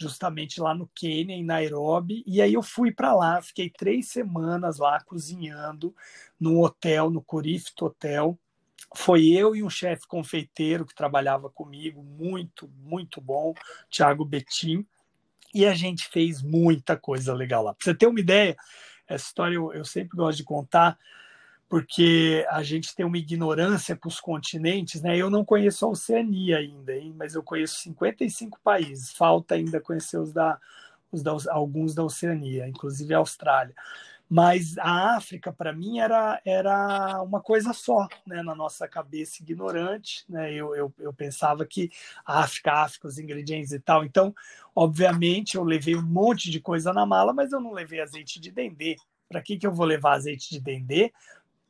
[0.01, 2.23] justamente lá no Quênia, em Nairobi.
[2.25, 5.95] E aí eu fui para lá, fiquei três semanas lá cozinhando
[6.39, 8.37] num hotel, no Corifto Hotel.
[8.95, 13.53] Foi eu e um chefe confeiteiro que trabalhava comigo, muito, muito bom,
[13.89, 14.85] Thiago Betim.
[15.53, 17.73] E a gente fez muita coisa legal lá.
[17.73, 18.55] Para você ter uma ideia,
[19.07, 20.97] essa história eu, eu sempre gosto de contar
[21.71, 25.15] porque a gente tem uma ignorância com os continentes, né?
[25.15, 27.15] Eu não conheço a Oceania ainda, hein?
[27.17, 29.13] mas eu conheço 55 países.
[29.13, 30.59] Falta ainda conhecer os da,
[31.09, 33.73] os da, alguns da Oceania, inclusive a Austrália.
[34.29, 38.43] Mas a África, para mim, era, era uma coisa só, né?
[38.43, 40.25] na nossa cabeça ignorante.
[40.27, 40.53] Né?
[40.53, 41.89] Eu, eu, eu pensava que
[42.25, 44.03] a África, a África, os ingredientes e tal.
[44.03, 44.35] Então,
[44.75, 48.51] obviamente, eu levei um monte de coisa na mala, mas eu não levei azeite de
[48.51, 48.97] dendê.
[49.29, 51.13] Para que, que eu vou levar azeite de dendê?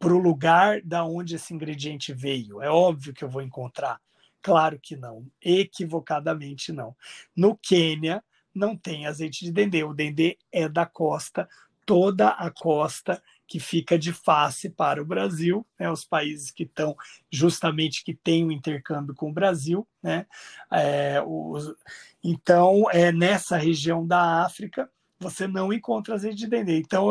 [0.01, 2.59] Para o lugar da onde esse ingrediente veio.
[2.59, 4.01] É óbvio que eu vou encontrar.
[4.41, 6.95] Claro que não, equivocadamente não.
[7.37, 9.83] No Quênia não tem azeite de dendê.
[9.83, 11.47] O dendê é da costa,
[11.85, 16.95] toda a costa que fica de face para o Brasil, né, os países que estão
[17.29, 20.25] justamente que têm o um intercâmbio com o Brasil, né,
[20.71, 21.75] é, os,
[22.23, 24.89] então é nessa região da África
[25.21, 26.79] você não encontra azeite de dendê.
[26.79, 27.07] Então,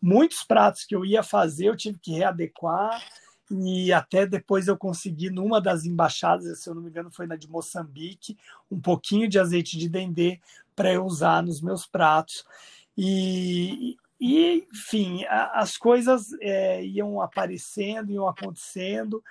[0.00, 3.02] muitos pratos que eu ia fazer, eu tive que readequar
[3.50, 7.36] e até depois eu consegui numa das embaixadas, se eu não me engano, foi na
[7.36, 8.36] de Moçambique,
[8.70, 10.40] um pouquinho de azeite de dendê
[10.76, 12.44] para eu usar nos meus pratos.
[12.96, 19.22] E, e enfim, a, as coisas é, iam aparecendo, iam acontecendo.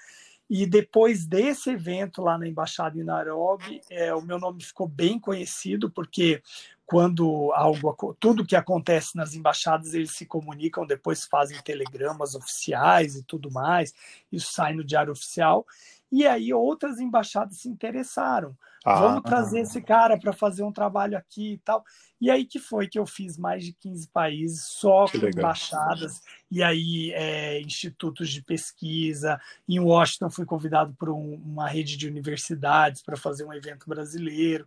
[0.56, 5.20] E depois desse evento lá na embaixada em Nairobi, é, o meu nome ficou bem
[5.20, 6.44] conhecido porque
[6.86, 13.24] quando algo tudo que acontece nas embaixadas eles se comunicam depois fazem telegramas oficiais e
[13.24, 13.96] tudo mais
[14.32, 15.66] isso sai no diário oficial.
[16.12, 21.18] E aí outras embaixadas se interessaram ah, vamos trazer esse cara para fazer um trabalho
[21.18, 21.84] aqui e tal.
[22.20, 26.22] E aí que foi que eu fiz mais de 15 países só com embaixadas.
[26.52, 29.40] E aí é, institutos de pesquisa.
[29.68, 34.66] Em Washington fui convidado por um, uma rede de universidades para fazer um evento brasileiro.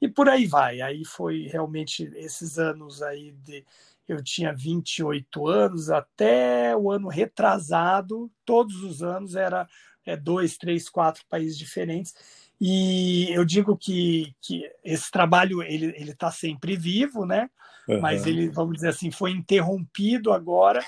[0.00, 0.80] E por aí vai.
[0.80, 3.64] Aí foi realmente esses anos aí de
[4.08, 9.68] eu tinha 28 anos até o ano retrasado, todos os anos era
[10.04, 12.14] é, dois, três, quatro países diferentes.
[12.60, 17.50] E eu digo que, que esse trabalho ele está sempre vivo, né?
[17.88, 18.00] Uhum.
[18.00, 20.84] Mas ele, vamos dizer assim, foi interrompido agora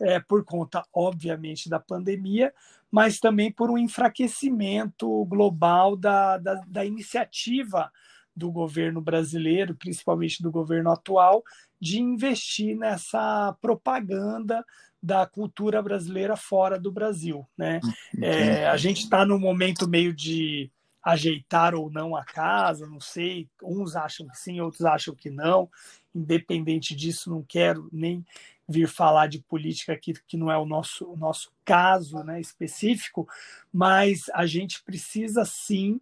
[0.00, 2.52] é, por conta, obviamente, da pandemia,
[2.90, 7.90] mas também por um enfraquecimento global da, da, da iniciativa
[8.34, 11.42] do governo brasileiro, principalmente do governo atual,
[11.80, 14.64] de investir nessa propaganda
[15.02, 17.46] da cultura brasileira fora do Brasil.
[17.56, 17.80] Né?
[18.20, 20.70] É, a gente está num momento meio de
[21.02, 23.48] ajeitar ou não a casa, não sei.
[23.62, 25.68] Uns acham que sim, outros acham que não.
[26.14, 28.24] Independente disso, não quero nem
[28.68, 33.28] vir falar de política aqui, que não é o nosso, o nosso caso né, específico,
[33.72, 36.00] mas a gente precisa sim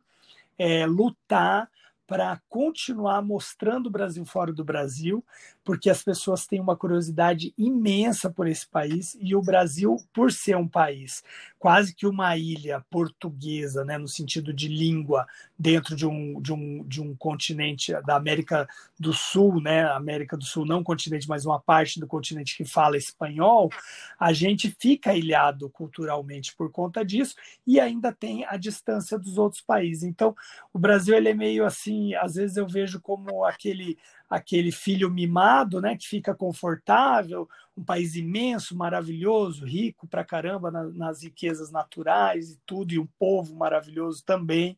[0.59, 1.71] é, lutar
[2.09, 5.23] para continuar mostrando o Brasil fora do Brasil,
[5.63, 10.57] porque as pessoas têm uma curiosidade imensa por esse país e o Brasil, por ser
[10.57, 11.23] um país
[11.59, 15.27] quase que uma ilha portuguesa, né, no sentido de língua,
[15.59, 18.67] dentro de um, de um, de um continente da América
[18.99, 22.65] do Sul, né, América do Sul não um continente, mas uma parte do continente que
[22.65, 23.71] fala espanhol,
[24.19, 27.35] a gente fica ilhado culturalmente por conta disso
[27.67, 30.05] e ainda tem a distância dos outros países.
[30.05, 30.35] Então,
[30.73, 35.81] o Brasil ele é meio assim, às vezes eu vejo como aquele aquele filho mimado,
[35.81, 42.51] né, que fica confortável, um país imenso, maravilhoso, rico pra caramba na, nas riquezas naturais
[42.51, 44.77] e tudo, e um povo maravilhoso também.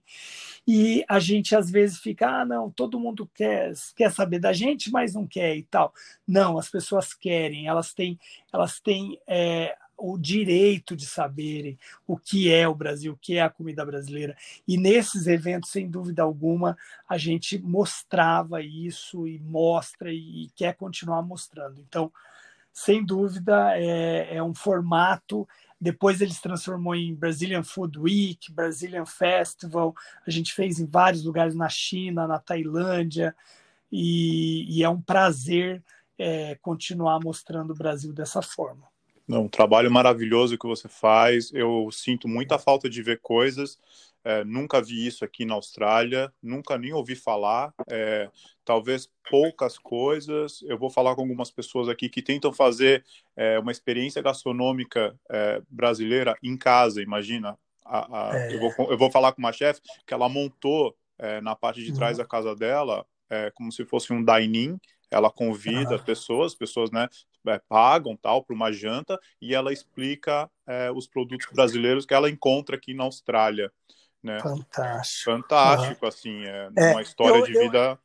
[0.69, 4.91] E a gente às vezes fica, ah, não, todo mundo quer, quer saber da gente,
[4.91, 5.93] mas não quer e tal.
[6.27, 8.21] Não, as pessoas querem, elas têm,
[8.53, 13.43] elas têm é, o direito de saberem o que é o Brasil, o que é
[13.43, 14.37] a comida brasileira.
[14.67, 16.77] E nesses eventos, sem dúvida alguma,
[17.09, 21.81] a gente mostrava isso e mostra e quer continuar mostrando.
[21.81, 22.11] Então,
[22.73, 25.47] sem dúvida, é, é um formato.
[25.81, 29.95] Depois ele se transformou em Brazilian Food Week, Brazilian Festival.
[30.27, 33.35] A gente fez em vários lugares na China, na Tailândia,
[33.93, 35.83] e, e é um prazer
[36.19, 38.89] é, continuar mostrando o Brasil dessa forma.
[39.31, 41.53] Não, um trabalho maravilhoso que você faz.
[41.55, 43.79] Eu sinto muita falta de ver coisas.
[44.25, 47.73] É, nunca vi isso aqui na Austrália, nunca nem ouvi falar.
[47.88, 48.29] É,
[48.64, 50.62] talvez poucas coisas.
[50.62, 53.05] Eu vou falar com algumas pessoas aqui que tentam fazer
[53.37, 57.01] é, uma experiência gastronômica é, brasileira em casa.
[57.01, 61.40] Imagina, a, a, eu, vou, eu, vou, falar com uma chefe que ela montou é,
[61.40, 62.25] na parte de trás uhum.
[62.25, 64.77] da casa dela é, como se fosse um dining
[65.11, 65.99] ela convida ah.
[65.99, 67.09] pessoas, pessoas né,
[67.46, 72.31] é, pagam tal para uma janta e ela explica é, os produtos brasileiros que ela
[72.31, 73.73] encontra aqui na Austrália.
[74.23, 74.38] Né?
[74.40, 75.33] Fantástico.
[75.33, 77.99] Fantástico, assim, é, é, uma história eu, de vida.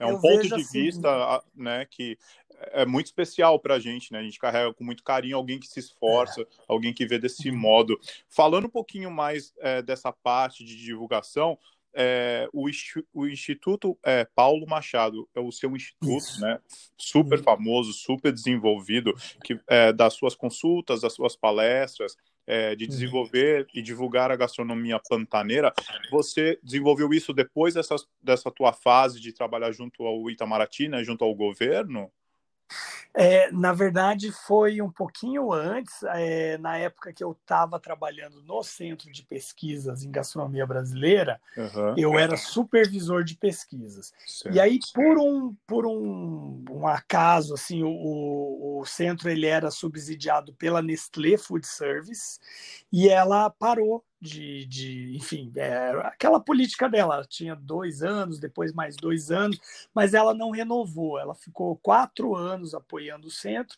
[0.00, 2.18] Eu, é um ponto de assim, vista né, que
[2.72, 4.20] é muito especial para a gente, né?
[4.20, 6.46] A gente carrega com muito carinho alguém que se esforça, é.
[6.68, 7.56] alguém que vê desse uhum.
[7.56, 7.98] modo.
[8.28, 11.58] Falando um pouquinho mais é, dessa parte de divulgação,
[11.94, 12.68] é, o,
[13.12, 16.40] o, Instituto é, Paulo Machado é o seu instituto, Isso.
[16.40, 16.58] né?
[16.96, 22.90] Super famoso, super desenvolvido, que é, das suas consultas, das suas palestras, é, de uhum.
[22.90, 25.72] desenvolver e divulgar a gastronomia pantaneira.
[26.10, 31.04] Você desenvolveu isso depois dessa, dessa tua fase de trabalhar junto ao Itamaraty, né?
[31.04, 32.10] Junto ao governo?
[33.14, 38.62] É, na verdade, foi um pouquinho antes, é, na época que eu estava trabalhando no
[38.62, 41.94] Centro de Pesquisas em Gastronomia Brasileira, uhum.
[41.96, 44.12] eu era supervisor de pesquisas.
[44.26, 44.54] Certo.
[44.54, 50.54] E aí, por um, por um, um acaso, assim, o, o centro ele era subsidiado
[50.54, 52.38] pela Nestlé Food Service
[52.90, 57.16] e ela parou de, de enfim, é, aquela política dela.
[57.16, 59.60] Ela tinha dois anos, depois mais dois anos,
[59.92, 61.18] mas ela não renovou.
[61.18, 63.76] Ela ficou quatro anos apoiando o centro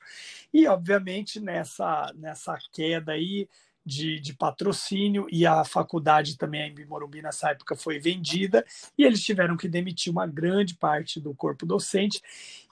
[0.52, 3.48] e, obviamente, nessa, nessa queda aí
[3.84, 8.64] de, de, patrocínio e a faculdade também em Morumbi nessa época foi vendida
[8.96, 12.20] e eles tiveram que demitir uma grande parte do corpo docente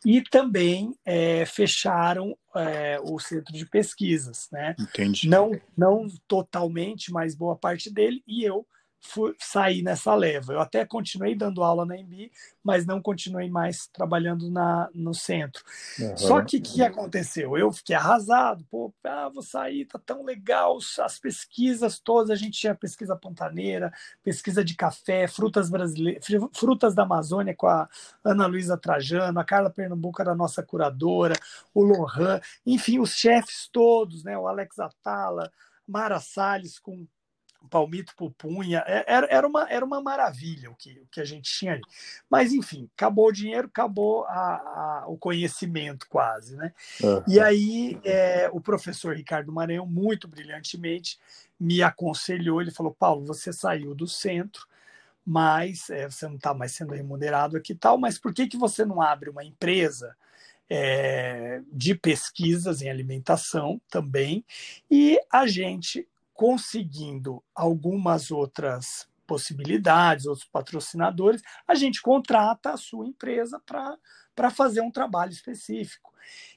[0.04, 4.74] e também é, fecharam é, o centro de pesquisas, né?
[4.78, 5.28] Entendi.
[5.28, 8.66] Não, não totalmente, mas boa parte dele e eu
[9.02, 10.52] fui, sair nessa leva.
[10.52, 12.30] Eu até continuei dando aula na EMB,
[12.62, 15.62] mas não continuei mais trabalhando na, no centro.
[15.98, 16.16] Uhum.
[16.16, 17.58] Só que o que aconteceu?
[17.58, 22.58] Eu fiquei arrasado, pô, ah, vou sair, tá tão legal, as pesquisas todas, a gente
[22.58, 27.88] tinha pesquisa pantaneira, pesquisa de café, frutas brasileiras, frutas da Amazônia com a
[28.24, 31.34] Ana Luísa Trajano, a Carla Pernambuco era a nossa curadora,
[31.74, 35.50] o Lohan, enfim, os chefes todos, né, o Alex Atala,
[35.86, 37.06] Mara Salles com
[37.68, 41.50] Palmito Pupunha, é, era, era, uma, era uma maravilha o que, o que a gente
[41.50, 41.82] tinha ali.
[42.28, 46.72] Mas, enfim, acabou o dinheiro, acabou a, a, o conhecimento quase, né?
[47.02, 47.22] Uhum.
[47.26, 51.18] E aí é, o professor Ricardo Maranhão, muito brilhantemente,
[51.58, 54.66] me aconselhou, ele falou, Paulo, você saiu do centro,
[55.24, 58.56] mas é, você não está mais sendo remunerado aqui e tal, mas por que, que
[58.56, 60.16] você não abre uma empresa
[60.68, 64.44] é, de pesquisas em alimentação também
[64.90, 73.60] e a gente conseguindo algumas outras possibilidades, outros patrocinadores, a gente contrata a sua empresa
[73.64, 76.11] para fazer um trabalho específico.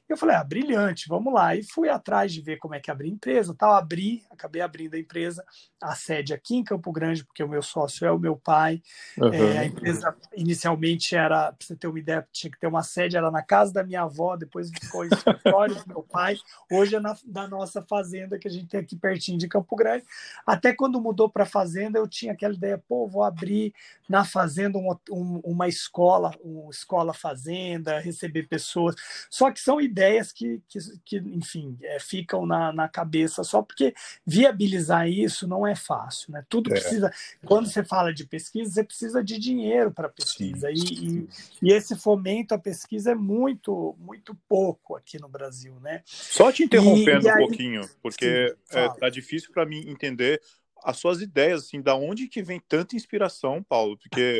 [0.07, 1.55] Eu falei, ah, brilhante, vamos lá.
[1.55, 3.71] E fui atrás de ver como é que abrir empresa, tal.
[3.73, 5.43] Abri, acabei abrindo a empresa,
[5.81, 8.83] a sede aqui em Campo Grande, porque o meu sócio é o meu pai.
[9.17, 9.33] Uhum.
[9.33, 13.17] É, a empresa inicialmente era, para você ter uma ideia, tinha que ter uma sede,
[13.17, 16.37] era na casa da minha avó, depois ficou em escritório do meu pai.
[16.71, 20.05] Hoje é na, da nossa fazenda que a gente tem aqui pertinho de Campo Grande.
[20.45, 23.73] Até quando mudou para fazenda, eu tinha aquela ideia, pô, vou abrir
[24.07, 28.95] na fazenda uma, um, uma escola, uma escola fazenda, receber pessoas.
[29.31, 33.95] Só que são ideias que, que, que enfim, é, ficam na, na cabeça só porque
[34.25, 36.45] viabilizar isso não é fácil, né?
[36.49, 36.73] Tudo é.
[36.73, 37.11] precisa.
[37.45, 41.29] Quando você fala de pesquisa, você precisa de dinheiro para pesquisa e, e,
[41.61, 46.01] e, esse fomento à pesquisa é muito, muito pouco aqui no Brasil, né?
[46.05, 50.41] Só te interrompendo e, aí, um pouquinho, porque sim, é, difícil para mim entender
[50.85, 53.97] as suas ideias, assim, da onde que vem tanta inspiração, Paulo?
[53.97, 54.37] Porque,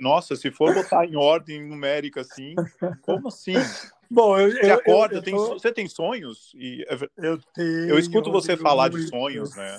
[0.00, 2.54] nossa, se for botar em ordem numérica, assim,
[3.02, 3.52] como assim?
[4.10, 5.48] Bom, eu, você acorda, eu, eu tem, tô...
[5.48, 6.54] você tem sonhos?
[6.54, 7.90] E é eu tenho.
[7.90, 9.04] Eu escuto você falar muitos.
[9.04, 9.78] de sonhos, né?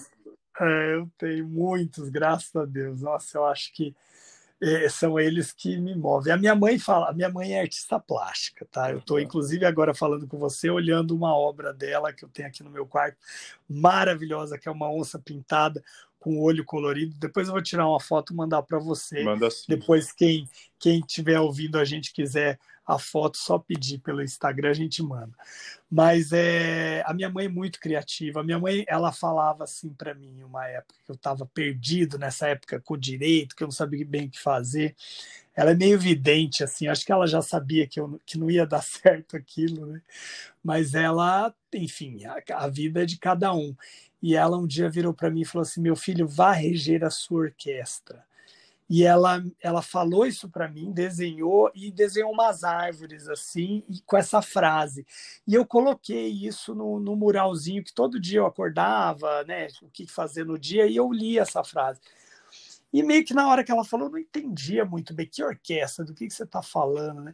[0.59, 3.01] É, eu tenho muitos, graças a Deus.
[3.01, 3.95] Nossa, eu acho que
[4.61, 6.33] é, são eles que me movem.
[6.33, 8.91] A minha mãe fala, a minha mãe é artista plástica, tá?
[8.91, 12.63] Eu estou inclusive agora falando com você, olhando uma obra dela que eu tenho aqui
[12.63, 13.17] no meu quarto,
[13.69, 15.83] maravilhosa, que é uma onça pintada
[16.19, 17.15] com o olho colorido.
[17.19, 19.23] Depois eu vou tirar uma foto e mandar para você.
[19.23, 19.65] Manda sim.
[19.67, 20.49] Depois quem
[20.79, 25.33] quem estiver ouvindo a gente quiser a foto, só pedir pelo Instagram, a gente manda.
[25.91, 28.39] Mas é, a minha mãe é muito criativa.
[28.39, 32.47] A minha mãe, ela falava assim para mim, uma época que eu estava perdido nessa
[32.47, 34.95] época com o direito, que eu não sabia bem o que fazer.
[35.53, 38.65] Ela é meio vidente, assim, acho que ela já sabia que, eu, que não ia
[38.65, 40.01] dar certo aquilo, né?
[40.63, 43.75] Mas ela, enfim, a, a vida é de cada um.
[44.21, 47.09] E ela um dia virou para mim e falou assim: meu filho, vá reger a
[47.09, 48.23] sua orquestra.
[48.89, 54.15] E ela, ela falou isso para mim, desenhou e desenhou umas árvores assim, e com
[54.15, 55.05] essa frase.
[55.45, 60.07] E eu coloquei isso no, no muralzinho que todo dia eu acordava, né, o que
[60.07, 61.99] fazer no dia, e eu li essa frase.
[62.93, 66.05] E meio que na hora que ela falou, eu não entendia muito bem que orquestra,
[66.05, 67.33] do que, que você está falando, né?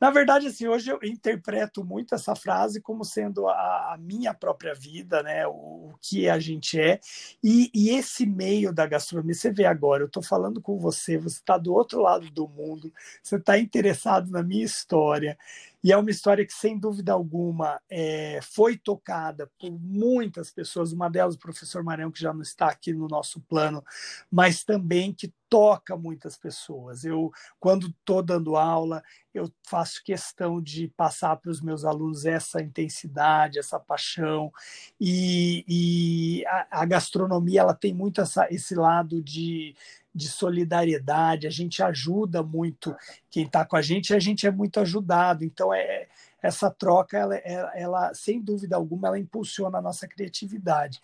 [0.00, 4.74] Na verdade, assim, hoje eu interpreto muito essa frase como sendo a, a minha própria
[4.74, 5.46] vida, né?
[5.46, 7.00] O, o, que a gente é.
[7.42, 11.36] E, e, esse meio da gastronomia, você vê agora, eu estou falando com você, você
[11.36, 12.92] está do outro lado do mundo,
[13.22, 15.38] você está interessado na minha história.
[15.84, 21.10] E é uma história que, sem dúvida alguma, é, foi tocada por muitas pessoas, uma
[21.10, 23.84] delas o professor Marão, que já não está aqui no nosso plano,
[24.32, 27.04] mas também que toca muitas pessoas.
[27.04, 27.30] Eu,
[27.60, 29.02] quando estou dando aula,
[29.34, 34.50] eu faço questão de passar para os meus alunos essa intensidade, essa paixão,
[34.98, 39.76] e, e a, a, gastronomia ela tem muito essa, esse lado de
[40.14, 42.94] de solidariedade, a gente ajuda muito
[43.30, 45.44] quem está com a gente e a gente é muito ajudado.
[45.44, 46.06] Então, é,
[46.40, 51.00] essa troca, ela, ela, sem dúvida alguma, ela impulsiona a nossa criatividade.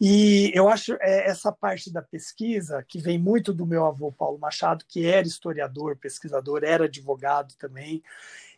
[0.00, 4.38] E eu acho é, essa parte da pesquisa, que vem muito do meu avô Paulo
[4.38, 8.02] Machado, que era historiador, pesquisador, era advogado também,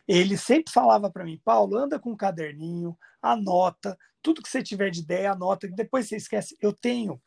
[0.07, 4.89] ele sempre falava para mim, Paulo, anda com um caderninho, anota, tudo que você tiver
[4.89, 6.57] de ideia, anota, que depois você esquece.
[6.61, 7.21] Eu tenho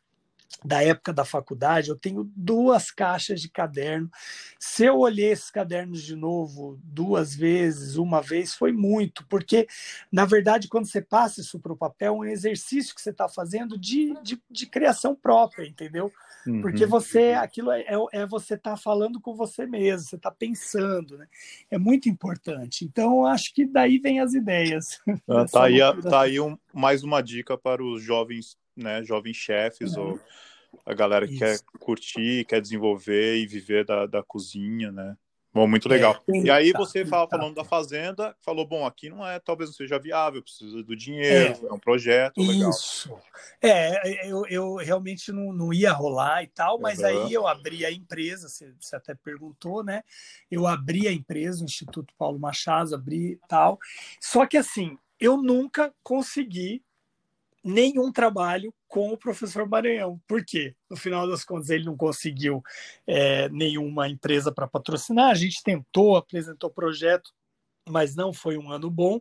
[0.65, 4.11] da época da faculdade, eu tenho duas caixas de caderno.
[4.59, 9.67] Se eu olhei esses cadernos de novo duas vezes, uma vez, foi muito, porque,
[10.13, 13.29] na verdade, quando você passa isso para o papel, é um exercício que você está
[13.29, 16.13] fazendo de, de, de, criação própria, entendeu?
[16.47, 16.61] Uhum.
[16.61, 20.31] Porque você, aquilo é, é, é você estar tá falando com você mesmo, você está
[20.31, 21.27] pensando, né?
[21.71, 22.85] É muito importante.
[22.85, 25.01] Então, acho que daí vem as ideias.
[25.29, 29.97] Ah, tá aí, tá aí um, mais uma dica para os jovens né, jovens chefes
[29.97, 30.13] uhum.
[30.13, 30.21] ou
[30.87, 31.45] a galera que Isso.
[31.45, 35.17] quer curtir, quer desenvolver e viver da, da cozinha, né?
[35.53, 36.23] Bom, muito legal.
[36.29, 39.75] É, e aí você fala, falando da fazenda, falou, bom, aqui não é, talvez não
[39.75, 42.71] seja viável, precisa do dinheiro, é, é um projeto legal.
[42.71, 43.13] Isso.
[43.61, 47.07] É, eu, eu realmente não, não ia rolar e tal, mas uhum.
[47.07, 50.05] aí eu abri a empresa, você, você até perguntou, né?
[50.49, 53.77] Eu abri a empresa, o Instituto Paulo Machado, abri e tal.
[54.21, 56.83] Só que assim, eu nunca consegui
[57.63, 60.21] nenhum trabalho com o professor Maranhão.
[60.27, 60.75] Por quê?
[60.89, 62.63] No final das contas, ele não conseguiu
[63.07, 65.31] é, nenhuma empresa para patrocinar.
[65.31, 67.31] A gente tentou, apresentou projeto,
[67.89, 69.21] mas não foi um ano bom.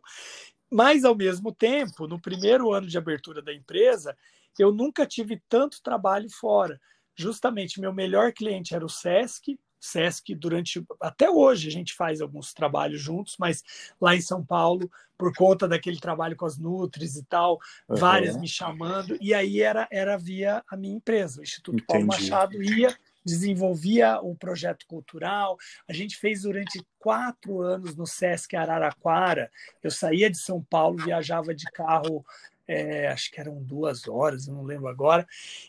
[0.70, 4.16] Mas, ao mesmo tempo, no primeiro ano de abertura da empresa,
[4.58, 6.80] eu nunca tive tanto trabalho fora
[7.20, 12.52] justamente meu melhor cliente era o Sesc, Sesc durante até hoje a gente faz alguns
[12.52, 13.64] trabalhos juntos, mas
[14.00, 17.58] lá em São Paulo, por conta daquele trabalho com as Nutris e tal,
[17.88, 17.96] uhum.
[17.96, 21.86] várias me chamando, e aí era era via a minha empresa, o Instituto Entendi.
[21.86, 25.58] Paulo Machado ia desenvolvia o projeto cultural.
[25.88, 29.50] A gente fez durante quatro anos no Sesc Araraquara.
[29.82, 32.24] Eu saía de São Paulo, viajava de carro
[32.70, 35.26] é, acho que eram duas horas, eu não lembro agora,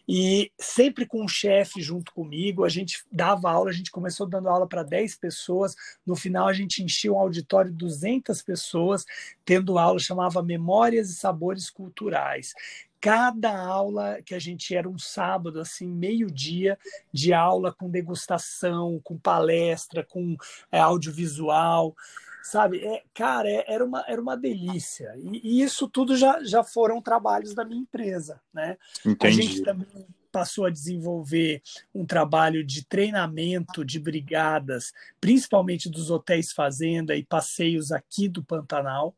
[0.07, 4.47] e sempre com um chefe junto comigo, a gente dava aula, a gente começou dando
[4.47, 5.75] aula para 10 pessoas,
[6.05, 9.03] no final a gente enchia um auditório de 200 pessoas,
[9.43, 12.53] tendo aula, chamava Memórias e Sabores Culturais.
[12.99, 16.77] Cada aula que a gente era um sábado, assim, meio-dia
[17.11, 20.37] de aula com degustação, com palestra, com
[20.71, 21.95] é, audiovisual
[22.43, 22.85] sabe?
[22.85, 25.13] É, cara, é, era, uma, era uma delícia.
[25.17, 28.77] E, e, isso tudo já, já foram trabalhos da minha empresa, né?
[29.05, 29.27] Entendi.
[29.27, 29.87] A gente também
[30.31, 31.61] passou a desenvolver
[31.93, 39.13] um trabalho de treinamento de brigadas, principalmente dos hotéis fazenda e passeios aqui do Pantanal.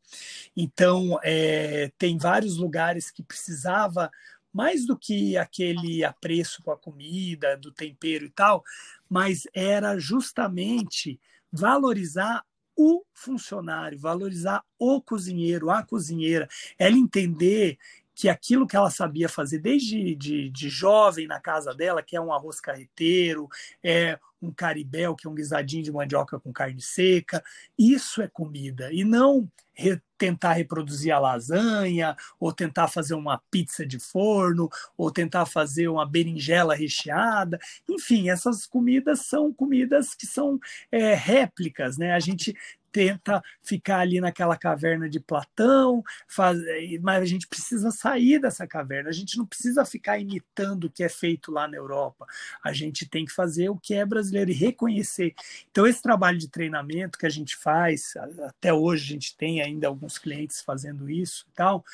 [0.56, 4.10] Então, é, tem vários lugares que precisava
[4.52, 8.62] mais do que aquele apreço com a comida, do tempero e tal,
[9.08, 11.20] mas era justamente
[11.52, 12.44] valorizar
[12.76, 16.48] o funcionário, valorizar o cozinheiro, a cozinheira,
[16.78, 17.78] ela entender
[18.14, 22.20] que aquilo que ela sabia fazer desde de, de jovem na casa dela, que é
[22.20, 23.48] um arroz carreteiro,
[23.82, 27.42] é um caribel, que é um guisadinho de mandioca com carne seca,
[27.78, 33.86] isso é comida, e não re, tentar reproduzir a lasanha, ou tentar fazer uma pizza
[33.86, 37.58] de forno, ou tentar fazer uma berinjela recheada,
[37.88, 40.58] enfim, essas comidas são comidas que são
[40.92, 42.12] é, réplicas, né?
[42.12, 42.54] A gente
[42.94, 46.56] tenta ficar ali naquela caverna de Platão, faz,
[47.02, 51.02] mas a gente precisa sair dessa caverna, a gente não precisa ficar imitando o que
[51.02, 52.24] é feito lá na Europa,
[52.62, 55.34] a gente tem que fazer o que é brasileiro e reconhecer.
[55.72, 58.14] Então, esse trabalho de treinamento que a gente faz,
[58.46, 61.84] até hoje a gente tem ainda alguns clientes fazendo isso e tal,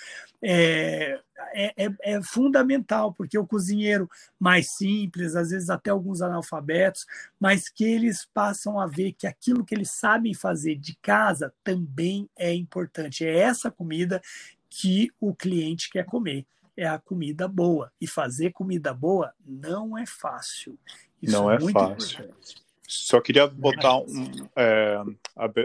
[0.42, 1.18] é,
[1.52, 7.06] é, é, é, fundamental, porque o cozinheiro mais simples, às vezes até alguns analfabetos,
[7.38, 12.28] mas que eles passam a ver que aquilo que eles sabem fazer de casa também
[12.36, 13.24] é importante.
[13.24, 14.20] É essa comida
[14.68, 16.46] que o cliente quer comer.
[16.76, 17.92] É a comida boa.
[18.00, 20.78] E fazer comida boa não é fácil.
[21.20, 22.24] Isso não é, é fácil.
[22.24, 22.69] Importante.
[22.92, 25.00] Só queria botar um, é,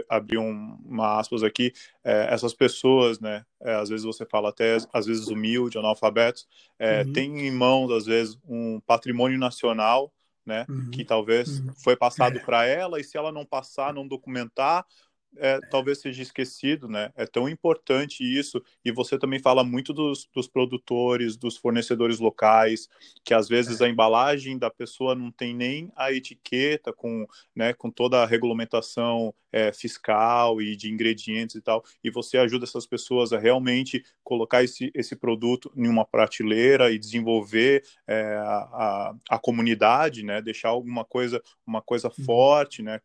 [0.08, 1.72] abrir um, uma aspas aqui.
[2.04, 3.44] É, essas pessoas, né?
[3.60, 6.46] É, às vezes você fala até, às vezes humilde, analfabetos,
[6.78, 7.12] é, uhum.
[7.12, 10.12] tem em mãos às vezes um patrimônio nacional,
[10.46, 10.64] né?
[10.68, 10.88] Uhum.
[10.92, 11.72] Que talvez uhum.
[11.82, 12.40] foi passado é.
[12.40, 14.86] para ela e se ela não passar, não documentar,
[15.36, 17.12] é, talvez seja esquecido, né?
[17.16, 18.62] É tão importante isso.
[18.84, 22.88] E você também fala muito dos, dos produtores, dos fornecedores locais,
[23.24, 27.90] que às vezes a embalagem da pessoa não tem nem a etiqueta com, né, com
[27.90, 31.84] toda a regulamentação é, fiscal e de ingredientes e tal.
[32.02, 36.98] E você ajuda essas pessoas a realmente colocar esse, esse produto em uma prateleira e
[36.98, 40.42] desenvolver é, a, a, comunidade, né?
[40.42, 42.24] Deixar alguma coisa, uma coisa uhum.
[42.24, 43.00] forte, né?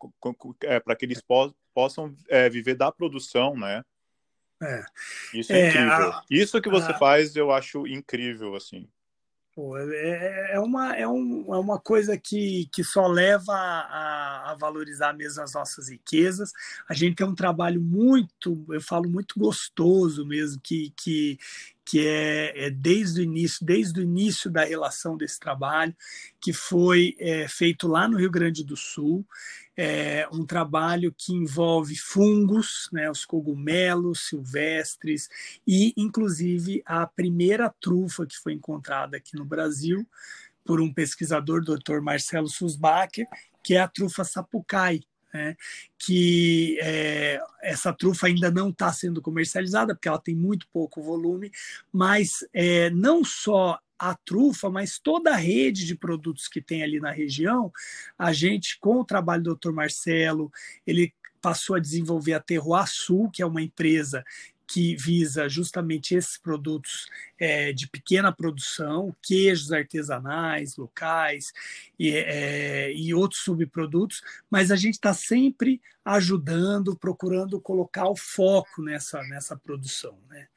[0.63, 3.83] É, para que eles possam possam é, viver da produção, né?
[4.61, 4.85] É.
[5.33, 6.11] Isso é, é incrível.
[6.11, 6.97] A, Isso que você a...
[6.97, 8.87] faz, eu acho incrível, assim.
[9.53, 14.51] Pô, é, é, é, uma, é, um, é uma coisa que, que só leva a,
[14.51, 16.53] a, valorizar mesmo as nossas riquezas.
[16.87, 21.37] A gente tem um trabalho muito, eu falo muito gostoso mesmo, que, que,
[21.85, 25.95] que é, é, desde o início, desde o início da relação desse trabalho,
[26.39, 29.25] que foi é, feito lá no Rio Grande do Sul,
[29.75, 35.29] é um trabalho que envolve fungos, né, os cogumelos silvestres
[35.65, 40.07] e, inclusive, a primeira trufa que foi encontrada aqui no Brasil
[40.63, 41.99] por um pesquisador, Dr.
[42.01, 43.27] Marcelo Susbacher,
[43.63, 45.01] que é a trufa sapucai,
[45.33, 45.55] né,
[45.97, 51.51] que é, essa trufa ainda não está sendo comercializada, porque ela tem muito pouco volume,
[51.91, 56.99] mas é, não só a trufa, mas toda a rede de produtos que tem ali
[56.99, 57.71] na região,
[58.17, 59.71] a gente, com o trabalho do Dr.
[59.71, 60.51] Marcelo,
[60.87, 64.23] ele passou a desenvolver a Terroir Sul, que é uma empresa
[64.71, 67.05] que visa justamente esses produtos
[67.37, 71.51] é, de pequena produção, queijos artesanais, locais
[71.99, 78.81] e, é, e outros subprodutos, mas a gente está sempre ajudando, procurando colocar o foco
[78.81, 80.17] nessa, nessa produção.
[80.29, 80.47] Né?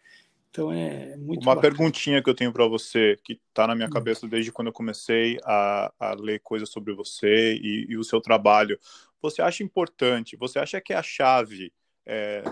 [0.48, 1.42] Então é muito.
[1.42, 1.74] Uma bacana.
[1.74, 3.92] perguntinha que eu tenho para você, que está na minha hum.
[3.92, 8.20] cabeça desde quando eu comecei a, a ler coisas sobre você e, e o seu
[8.20, 8.78] trabalho.
[9.20, 10.36] Você acha importante?
[10.36, 11.72] Você acha que é a chave
[12.06, 12.42] é,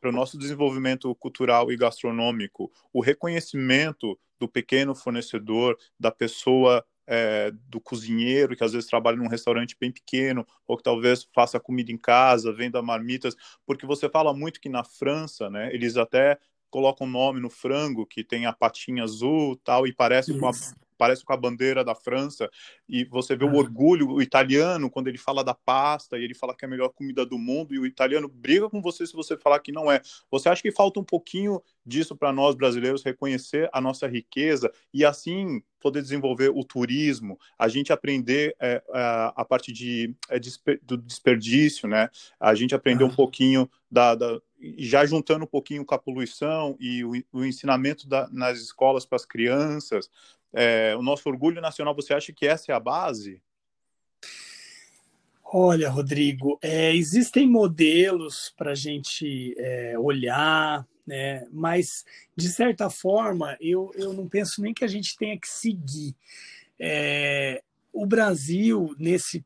[0.00, 7.50] para o nosso desenvolvimento cultural e gastronômico, o reconhecimento do pequeno fornecedor, da pessoa é,
[7.68, 11.92] do cozinheiro, que às vezes trabalha num restaurante bem pequeno, ou que talvez faça comida
[11.92, 13.34] em casa, venda marmitas,
[13.66, 16.38] porque você fala muito que na França, né, eles até
[16.70, 20.52] colocam nome no frango, que tem a patinha azul tal, e parece com a,
[21.02, 22.48] parece com a bandeira da França,
[22.88, 26.54] e você vê o orgulho, o italiano, quando ele fala da pasta, e ele fala
[26.54, 29.36] que é a melhor comida do mundo, e o italiano briga com você se você
[29.36, 30.00] falar que não é.
[30.30, 35.04] Você acha que falta um pouquinho disso para nós brasileiros, reconhecer a nossa riqueza e
[35.04, 40.38] assim poder desenvolver o turismo, a gente aprender é, a, a parte de, é,
[40.80, 42.08] do desperdício, né?
[42.38, 44.40] A gente aprender um pouquinho da, da
[44.78, 49.16] já juntando um pouquinho com a poluição e o, o ensinamento da, nas escolas para
[49.16, 50.08] as crianças,
[50.52, 53.42] é, o nosso orgulho nacional, você acha que essa é a base?
[55.44, 61.46] Olha, Rodrigo, é, existem modelos para a gente é, olhar, né?
[61.52, 66.16] mas, de certa forma, eu, eu não penso nem que a gente tenha que seguir.
[66.80, 69.44] É, o Brasil, nesse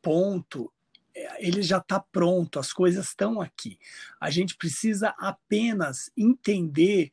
[0.00, 0.72] ponto,
[1.14, 3.76] é, ele já está pronto, as coisas estão aqui.
[4.20, 7.10] A gente precisa apenas entender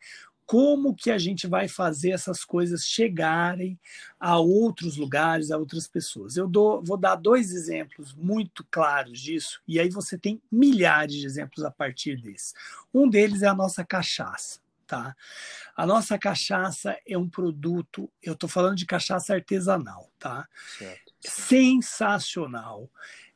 [0.47, 3.77] como que a gente vai fazer essas coisas chegarem
[4.17, 6.37] a outros lugares, a outras pessoas.
[6.37, 11.25] Eu dou, vou dar dois exemplos muito claros disso, e aí você tem milhares de
[11.25, 12.53] exemplos a partir desse.
[12.93, 14.65] Um deles é a nossa cachaça.
[14.87, 15.13] Tá?
[15.75, 20.47] A nossa cachaça é um produto, eu estou falando de cachaça artesanal, tá?
[20.77, 21.41] Certo, certo.
[21.41, 22.89] Sensacional.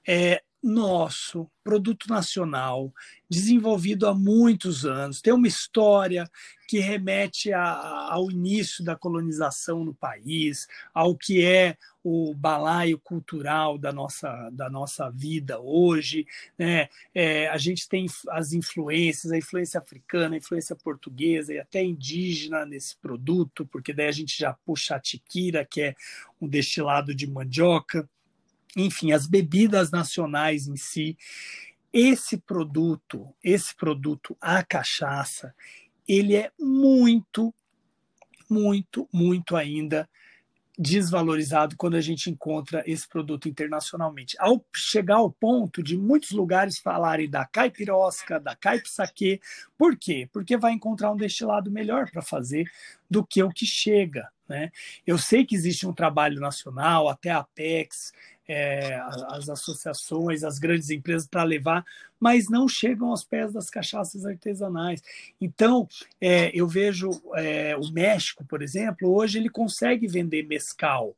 [0.07, 2.93] É, nosso, produto nacional,
[3.29, 6.29] desenvolvido há muitos anos, tem uma história
[6.67, 13.77] que remete a, ao início da colonização no país, ao que é o balaio cultural
[13.77, 16.25] da nossa, da nossa vida hoje.
[16.57, 16.87] Né?
[17.13, 22.65] É, a gente tem as influências, a influência africana, a influência portuguesa e até indígena
[22.65, 25.95] nesse produto, porque daí a gente já puxa a tiquira, que é
[26.39, 28.07] um destilado de mandioca
[28.75, 31.17] enfim, as bebidas nacionais em si.
[31.91, 35.53] Esse produto, esse produto, a cachaça,
[36.07, 37.53] ele é muito,
[38.49, 40.09] muito, muito ainda
[40.81, 44.35] desvalorizado quando a gente encontra esse produto internacionalmente.
[44.39, 49.39] Ao chegar ao ponto de muitos lugares falarem da caipirosca, da caipsaque,
[49.77, 50.27] por quê?
[50.31, 52.65] Porque vai encontrar um destilado melhor para fazer
[53.09, 54.29] do que o que chega.
[54.51, 54.69] Né?
[55.07, 58.11] Eu sei que existe um trabalho nacional, até a Apex
[58.51, 61.85] é, as associações, as grandes empresas para levar,
[62.19, 65.01] mas não chegam aos pés das cachaças artesanais.
[65.39, 65.87] Então,
[66.19, 71.15] é, eu vejo é, o México, por exemplo, hoje ele consegue vender mescal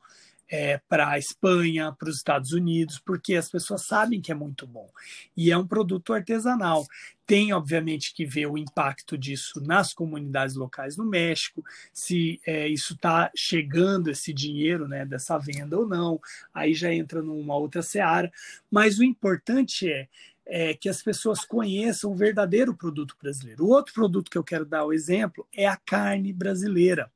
[0.54, 4.68] é, para a Espanha, para os Estados Unidos, porque as pessoas sabem que é muito
[4.68, 4.88] bom.
[5.36, 6.86] E é um produto artesanal.
[7.26, 12.94] Tem, obviamente, que ver o impacto disso nas comunidades locais no México, se é, isso
[12.94, 16.22] está chegando, esse dinheiro né, dessa venda ou não.
[16.54, 18.32] Aí já entra numa outra seara.
[18.70, 20.08] Mas o importante é
[20.46, 23.64] é, que as pessoas conheçam o verdadeiro produto brasileiro.
[23.64, 27.10] O outro produto que eu quero dar o exemplo é a carne brasileira.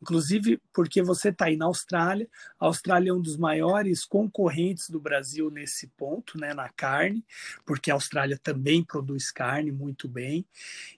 [0.00, 2.28] Inclusive porque você está aí na Austrália.
[2.58, 7.24] A Austrália é um dos maiores concorrentes do Brasil nesse ponto, né, na carne,
[7.66, 10.46] porque a Austrália também produz carne muito bem.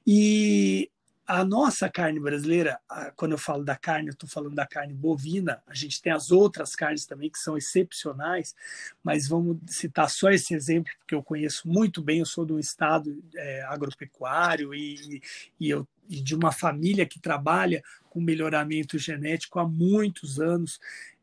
[0.07, 0.91] E
[1.31, 2.81] a nossa carne brasileira,
[3.15, 6.33] quando eu falo da carne, eu estou falando da carne bovina, a gente tem as
[6.33, 8.53] outras carnes também que são excepcionais,
[9.01, 12.59] mas vamos citar só esse exemplo, porque eu conheço muito bem, eu sou de um
[12.59, 15.23] estado é, agropecuário e,
[15.61, 17.81] e, eu, e de uma família que trabalha
[18.11, 20.79] com melhoramento genético há muitos anos.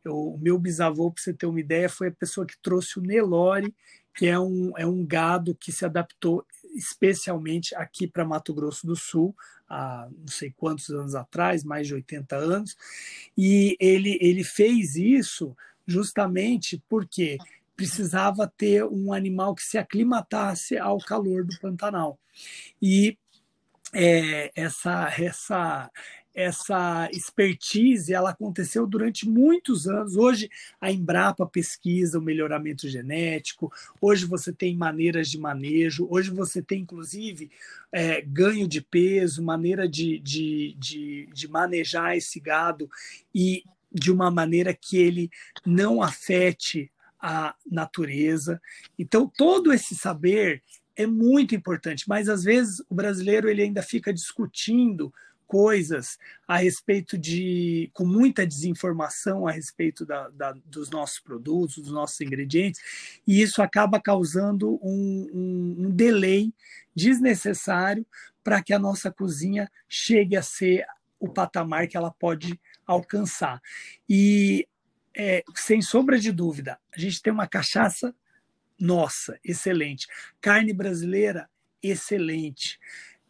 [0.06, 3.74] O meu bisavô, para você ter uma ideia, foi a pessoa que trouxe o Nelore,
[4.16, 8.96] que é um, é um gado que se adaptou especialmente aqui para Mato Grosso do
[8.96, 9.36] Sul,
[9.68, 12.78] há não sei quantos anos atrás, mais de 80 anos,
[13.38, 17.38] e ele, ele fez isso justamente porque
[17.76, 22.20] precisava ter um animal que se aclimatasse ao calor do Pantanal.
[22.82, 23.18] E
[23.94, 25.92] é, essa, essa,
[26.38, 30.16] essa expertise ela aconteceu durante muitos anos.
[30.16, 30.48] Hoje
[30.80, 36.82] a Embrapa pesquisa o melhoramento genético, hoje você tem maneiras de manejo, hoje você tem
[36.82, 37.50] inclusive
[37.92, 42.88] é, ganho de peso, maneira de, de, de, de manejar esse gado
[43.34, 45.32] e de uma maneira que ele
[45.66, 48.62] não afete a natureza.
[49.00, 50.62] Então, todo esse saber
[50.96, 55.12] é muito importante, mas às vezes o brasileiro ele ainda fica discutindo
[55.48, 56.18] coisas
[56.48, 62.20] a respeito de, com muita desinformação a respeito da, da, dos nossos produtos, dos nossos
[62.22, 62.82] ingredientes,
[63.26, 66.54] e isso acaba causando um, um, um delay
[66.96, 68.06] desnecessário
[68.44, 70.86] para que a nossa cozinha chegue a ser
[71.20, 73.62] o patamar que ela pode alcançar.
[74.08, 74.68] E
[75.16, 78.14] é, sem sombra de dúvida, a gente tem uma cachaça
[78.80, 80.08] nossa, excelente.
[80.40, 81.50] Carne brasileira,
[81.82, 82.80] excelente.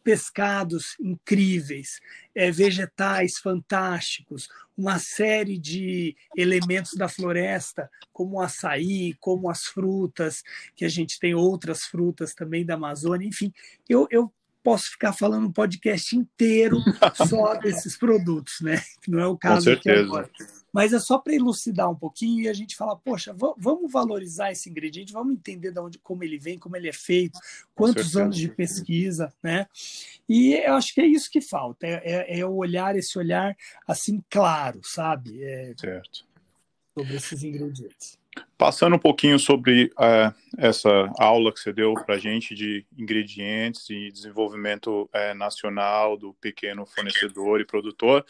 [0.08, 2.00] Pescados incríveis,
[2.34, 10.42] é, vegetais fantásticos, uma série de elementos da floresta, como o açaí, como as frutas,
[10.74, 13.52] que a gente tem outras frutas também da Amazônia, enfim,
[13.86, 14.32] eu, eu
[14.68, 16.76] posso ficar falando um podcast inteiro
[17.26, 18.82] só desses produtos, né?
[19.06, 20.30] Não é o caso aqui agora.
[20.70, 24.68] Mas é só para elucidar um pouquinho e a gente falar, poxa, vamos valorizar esse
[24.68, 27.38] ingrediente, vamos entender de onde, como ele vem, como ele é feito,
[27.74, 29.66] quantos anos de pesquisa, né?
[30.28, 33.56] E eu acho que é isso que falta, é, é, é o olhar, esse olhar
[33.86, 35.42] assim claro, sabe?
[35.42, 36.26] É, certo.
[36.94, 38.17] Sobre esses ingredientes.
[38.56, 43.88] Passando um pouquinho sobre uh, essa aula que você deu para a gente de ingredientes
[43.90, 48.24] e desenvolvimento uh, nacional do pequeno fornecedor e produtor,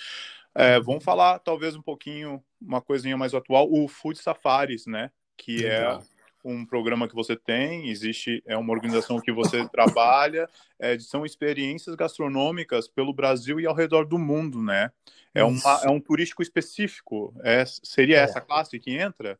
[0.54, 5.11] uh, vamos falar talvez um pouquinho, uma coisinha mais atual, o Food Safaris, né?
[5.36, 5.98] Que é
[6.44, 10.48] um programa que você tem, existe, é uma organização que você trabalha,
[10.78, 14.90] é, são experiências gastronômicas pelo Brasil e ao redor do mundo, né?
[15.34, 18.20] É, uma, é um turístico específico, é, seria é.
[18.20, 19.38] essa classe que entra?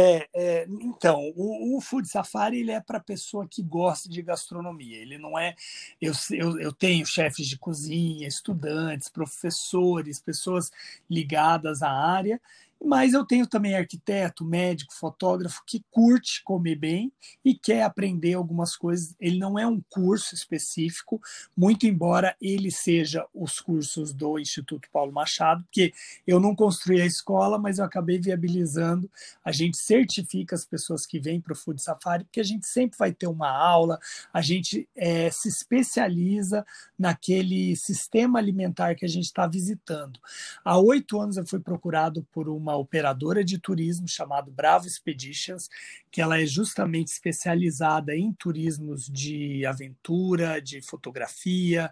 [0.00, 4.96] É, é, então, o, o, Food Safari ele é para pessoa que gosta de gastronomia.
[4.96, 5.56] Ele não é.
[6.00, 10.70] Eu, eu, eu tenho chefes de cozinha, estudantes, professores, pessoas
[11.10, 12.40] ligadas à área,
[12.82, 17.12] mas eu tenho também arquiteto, médico, fotógrafo que curte comer bem
[17.44, 19.14] e quer aprender algumas coisas.
[19.18, 21.20] Ele não é um curso específico,
[21.56, 25.92] muito embora ele seja os cursos do Instituto Paulo Machado, porque
[26.26, 29.10] eu não construí a escola, mas eu acabei viabilizando.
[29.44, 32.96] A gente certifica as pessoas que vêm para o Food Safari, porque a gente sempre
[32.96, 33.98] vai ter uma aula,
[34.32, 36.64] a gente é, se especializa
[36.98, 40.20] naquele sistema alimentar que a gente está visitando.
[40.64, 45.68] Há oito anos eu fui procurado por uma uma operadora de turismo chamada Bravo Expeditions,
[46.10, 51.90] que ela é justamente especializada em turismos de aventura, de fotografia,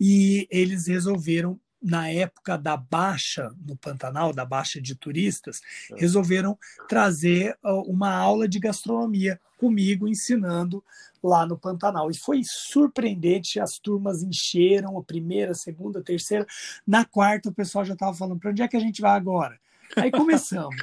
[0.00, 5.60] e eles resolveram na época da baixa no Pantanal, da baixa de turistas,
[5.94, 6.58] resolveram
[6.88, 10.82] trazer uma aula de gastronomia comigo ensinando
[11.22, 12.10] lá no Pantanal.
[12.10, 16.46] E foi surpreendente, as turmas encheram a primeira, a segunda, a terceira.
[16.86, 19.58] Na quarta, o pessoal já estava falando: para onde é que a gente vai agora?
[19.96, 20.76] Aí começamos.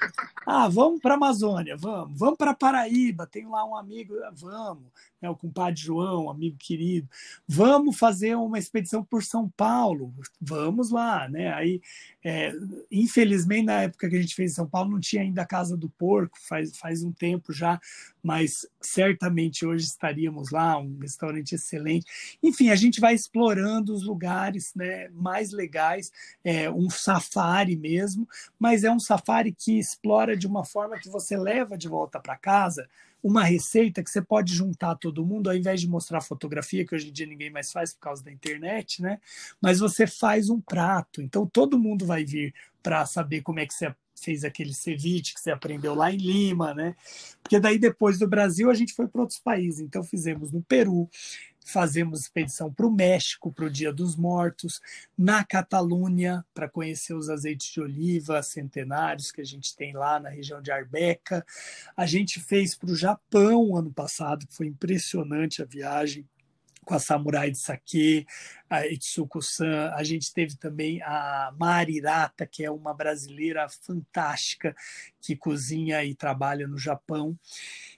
[0.45, 2.17] Ah, vamos para a Amazônia, vamos.
[2.17, 4.85] Vamos para Paraíba, tem lá um amigo, vamos.
[5.21, 7.07] Né, o compadre João, amigo querido.
[7.47, 10.11] Vamos fazer uma expedição por São Paulo,
[10.41, 11.53] vamos lá, né?
[11.53, 11.79] Aí,
[12.23, 12.51] é,
[12.91, 15.77] infelizmente, na época que a gente fez em São Paulo, não tinha ainda a Casa
[15.77, 17.79] do Porco, faz, faz um tempo já,
[18.23, 22.37] mas certamente hoje estaríamos lá, um restaurante excelente.
[22.41, 26.11] Enfim, a gente vai explorando os lugares né, mais legais,
[26.43, 31.37] é, um safari mesmo, mas é um safari que explora de uma forma que você
[31.37, 32.89] leva de volta para casa
[33.23, 37.09] uma receita que você pode juntar todo mundo, ao invés de mostrar fotografia, que hoje
[37.09, 39.19] em dia ninguém mais faz por causa da internet, né?
[39.61, 41.21] Mas você faz um prato.
[41.21, 43.93] Então todo mundo vai vir para saber como é que você
[44.23, 46.95] fez aquele ceviche que você aprendeu lá em Lima, né?
[47.41, 49.79] Porque daí depois do Brasil a gente foi para outros países.
[49.79, 51.09] Então fizemos no Peru,
[51.65, 54.81] fazemos expedição para o México, para o Dia dos Mortos,
[55.17, 60.29] na Catalunha, para conhecer os azeites de oliva centenários que a gente tem lá na
[60.29, 61.45] região de Arbeca.
[61.95, 66.27] A gente fez para o Japão ano passado, que foi impressionante a viagem
[66.85, 68.25] com a Samurai de Sake,
[68.69, 69.91] a Itsuko-san.
[69.93, 74.75] A gente teve também a Marirata, que é uma brasileira fantástica
[75.21, 77.37] que cozinha e trabalha no Japão.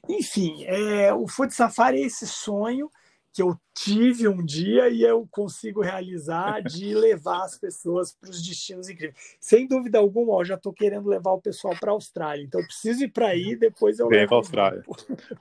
[0.07, 2.91] Enfim, é, o Food Safari é esse sonho
[3.33, 8.45] que eu tive um dia e eu consigo realizar de levar as pessoas para os
[8.45, 9.15] destinos incríveis.
[9.39, 12.67] Sem dúvida alguma, eu já estou querendo levar o pessoal para a Austrália, então eu
[12.67, 14.83] preciso ir para aí, depois eu Vem para a Austrália.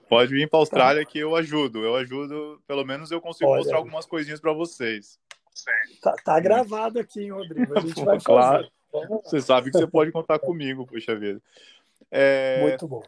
[0.09, 1.11] Pode vir para a Austrália tá.
[1.11, 5.19] que eu ajudo, eu ajudo, pelo menos eu consigo Olha, mostrar algumas coisinhas para vocês.
[6.01, 7.79] Tá, tá, gravado aqui, hein, Rodrigo?
[7.79, 8.25] A gente vai fazer.
[8.25, 8.69] Claro.
[9.25, 11.41] Você sabe que você pode contar comigo, puxa vida.
[12.11, 13.03] É, Muito bom.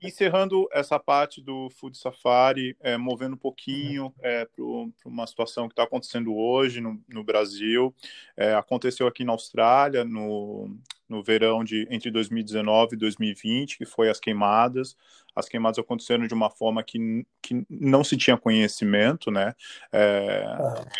[0.00, 4.64] Encerrando essa parte do Food Safari, é, movendo um pouquinho é, para
[5.06, 7.94] uma situação que está acontecendo hoje no, no Brasil.
[8.36, 10.76] É, aconteceu aqui na Austrália, no,
[11.08, 14.96] no verão de entre 2019 e 2020, que foi as queimadas.
[15.34, 19.54] As queimadas aconteceram de uma forma que, que não se tinha conhecimento, né?
[19.90, 20.44] É,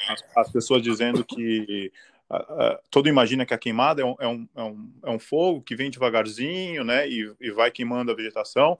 [0.09, 1.93] as, as pessoas dizendo que
[2.91, 5.77] todo imagina que a queimada é um, é, um, é, um, é um fogo que
[5.77, 8.79] vem devagarzinho, né, e, e vai queimando a vegetação.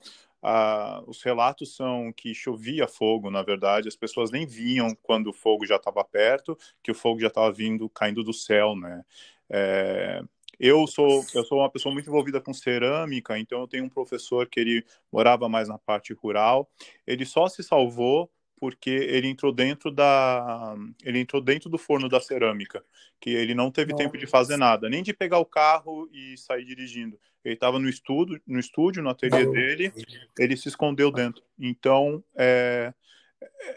[1.07, 5.65] Os relatos são que chovia fogo, na verdade, as pessoas nem viam quando o fogo
[5.65, 9.03] já estava perto, que o fogo já estava vindo, caindo do céu, né.
[9.49, 10.21] É,
[10.59, 14.47] eu sou eu sou uma pessoa muito envolvida com cerâmica, então eu tenho um professor
[14.47, 16.69] que ele morava mais na parte rural.
[17.05, 18.31] Ele só se salvou
[18.63, 22.81] porque ele entrou dentro da ele entrou dentro do forno da cerâmica,
[23.19, 24.05] que ele não teve Nossa.
[24.05, 27.19] tempo de fazer nada, nem de pegar o carro e sair dirigindo.
[27.43, 29.93] Ele estava no estúdio, no estúdio, no ateliê dele,
[30.39, 31.43] ele se escondeu dentro.
[31.59, 32.93] Então, é,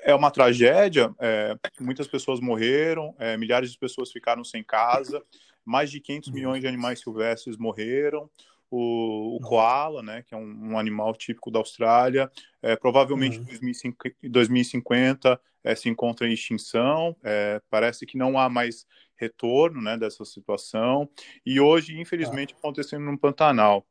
[0.05, 1.12] é uma tragédia.
[1.18, 5.20] É, muitas pessoas morreram, é, milhares de pessoas ficaram sem casa,
[5.64, 8.30] mais de 500 milhões de animais silvestres morreram.
[8.70, 13.40] O, o koala, né, que é um, um, animal típico da Austrália, é, provavelmente em
[13.42, 14.30] uhum.
[14.30, 17.16] 2050 é, se encontra em extinção.
[17.22, 18.86] É, parece que não há mais
[19.16, 21.08] retorno né, dessa situação.
[21.44, 22.58] E hoje, infelizmente, ah.
[22.58, 23.86] acontecendo no Pantanal.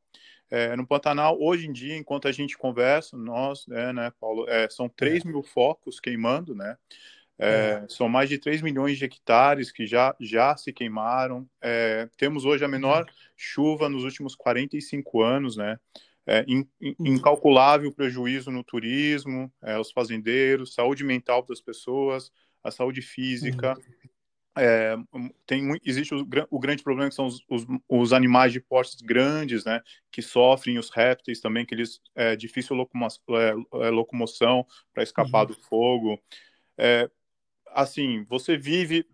[0.49, 4.69] É, no Pantanal, hoje em dia, enquanto a gente conversa, nós, é, né, Paulo, é,
[4.69, 5.27] são 3 é.
[5.27, 6.77] mil focos queimando, né?
[7.37, 7.87] É, é.
[7.89, 11.47] São mais de 3 milhões de hectares que já, já se queimaram.
[11.61, 13.13] É, temos hoje a menor uhum.
[13.35, 15.77] chuva nos últimos 45 anos, né?
[16.27, 17.07] É, in, in, uhum.
[17.07, 22.31] incalculável prejuízo no turismo, é, os fazendeiros, saúde mental das pessoas,
[22.63, 23.77] a saúde física.
[23.77, 24.09] Uhum.
[24.57, 24.95] É,
[25.45, 29.65] tem, existe o, o, grande problema que são os, os, os, animais de portes grandes,
[29.65, 35.03] né, que sofrem, os répteis também, que eles é difícil locomo, é, é, locomoção para
[35.03, 36.17] escapar do fogo.
[36.77, 37.09] É,
[37.75, 39.05] assim, você vive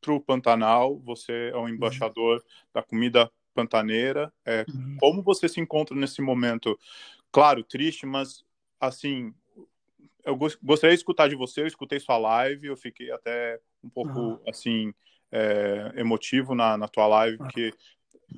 [0.00, 2.42] para o Pantanal, você é um embaixador uhum.
[2.72, 4.32] da comida pantaneira.
[4.44, 4.96] É, uhum.
[4.98, 6.78] Como você se encontra nesse momento?
[7.32, 8.44] Claro, triste, mas
[8.78, 9.34] assim,
[10.24, 11.62] eu gostaria de escutar de você.
[11.62, 14.40] Eu escutei sua live, eu fiquei até um pouco uhum.
[14.46, 14.94] assim
[15.32, 17.72] é, emotivo na, na tua live, porque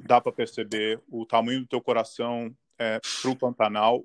[0.07, 4.03] dá para perceber o tamanho do teu coração é, para o Pantanal.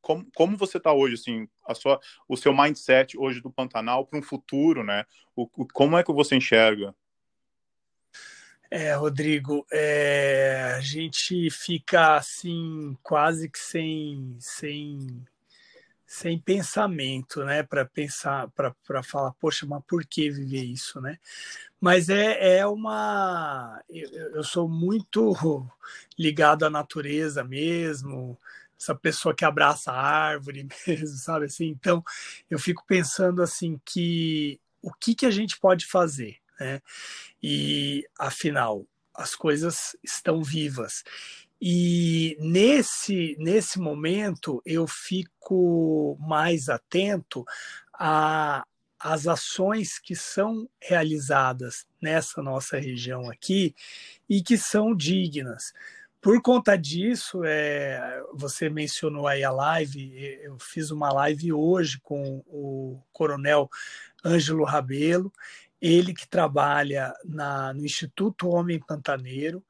[0.00, 4.18] Como, como você está hoje, assim, a sua, o seu mindset hoje do Pantanal para
[4.18, 5.04] um futuro, né?
[5.34, 6.94] O, o, como é que você enxerga?
[8.68, 15.24] É, Rodrigo, é, a gente fica assim quase que sem, sem
[16.16, 21.18] sem pensamento, né, para pensar, para falar, poxa, mas por que viver isso, né?
[21.78, 23.82] Mas é, é uma.
[23.86, 25.68] Eu, eu sou muito
[26.18, 28.38] ligado à natureza mesmo,
[28.80, 31.66] essa pessoa que abraça a árvore mesmo, sabe assim?
[31.66, 32.02] Então,
[32.48, 36.80] eu fico pensando assim que o que, que a gente pode fazer, né?
[37.42, 41.04] E afinal, as coisas estão vivas.
[41.60, 47.44] E nesse, nesse momento eu fico mais atento
[47.94, 48.64] a
[48.98, 53.74] as ações que são realizadas nessa nossa região aqui
[54.28, 55.72] e que são dignas.
[56.20, 62.42] Por conta disso, é, você mencionou aí a live, eu fiz uma live hoje com
[62.48, 63.70] o coronel
[64.24, 65.32] Ângelo Rabelo,
[65.86, 69.64] ele que trabalha na, no Instituto Homem Pantaneiro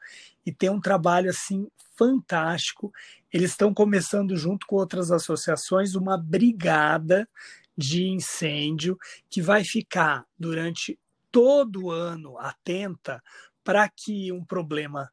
[0.46, 2.90] e tem um trabalho assim fantástico.
[3.30, 7.28] Eles estão começando junto com outras associações uma brigada
[7.76, 8.96] de incêndio
[9.28, 10.98] que vai ficar durante
[11.30, 13.22] todo o ano atenta
[13.62, 15.10] para que um problema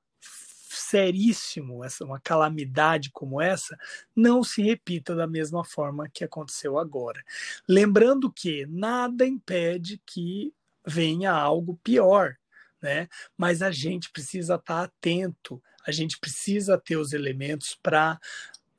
[0.69, 3.77] seríssimo, essa uma calamidade como essa,
[4.15, 7.21] não se repita da mesma forma que aconteceu agora.
[7.67, 10.53] Lembrando que nada impede que
[10.86, 12.36] venha algo pior,
[12.81, 13.07] né?
[13.38, 18.19] Mas a gente precisa estar atento, a gente precisa ter os elementos para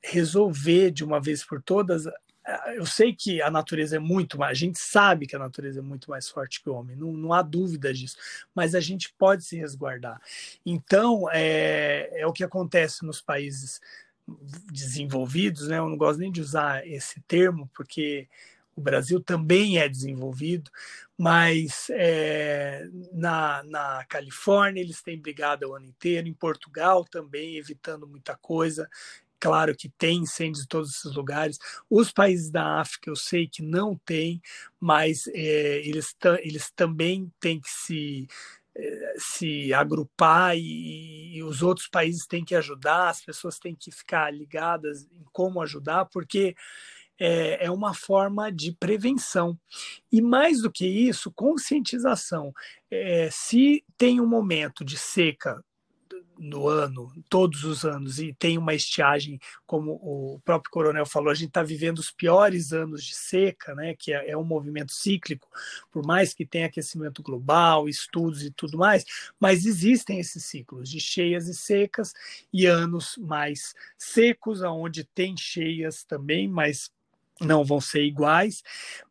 [0.02, 2.06] resolver de uma vez por todas
[2.76, 5.82] eu sei que a natureza é muito mais, a gente sabe que a natureza é
[5.82, 8.16] muito mais forte que o homem, não, não há dúvida disso,
[8.54, 10.20] mas a gente pode se resguardar.
[10.64, 13.80] Então, é, é o que acontece nos países
[14.70, 15.78] desenvolvidos, né?
[15.78, 18.28] Eu não gosto nem de usar esse termo, porque
[18.76, 20.70] o Brasil também é desenvolvido,
[21.16, 28.06] mas é, na, na Califórnia eles têm brigado o ano inteiro, em Portugal também, evitando
[28.06, 28.88] muita coisa.
[29.38, 31.58] Claro que tem incêndios em todos esses lugares.
[31.88, 34.40] Os países da África eu sei que não tem,
[34.80, 38.26] mas é, eles, eles também têm que se
[38.76, 43.92] é, se agrupar e, e, os outros países têm que ajudar, as pessoas têm que
[43.92, 46.56] ficar ligadas em como ajudar, porque
[47.18, 49.58] é, é uma forma de prevenção.
[50.10, 52.52] E mais do que isso, conscientização.
[52.90, 55.62] É, se tem um momento de seca
[56.38, 61.34] no ano, todos os anos, e tem uma estiagem, como o próprio coronel falou, a
[61.34, 65.48] gente está vivendo os piores anos de seca, né, que é, é, um movimento cíclico,
[65.90, 69.04] por mais que tenha aquecimento global, estudos e tudo mais,
[69.38, 72.12] mas existem esses ciclos de cheias e secas
[72.52, 76.90] e anos mais secos, aonde tem cheias também, mas
[77.40, 78.62] não vão ser iguais,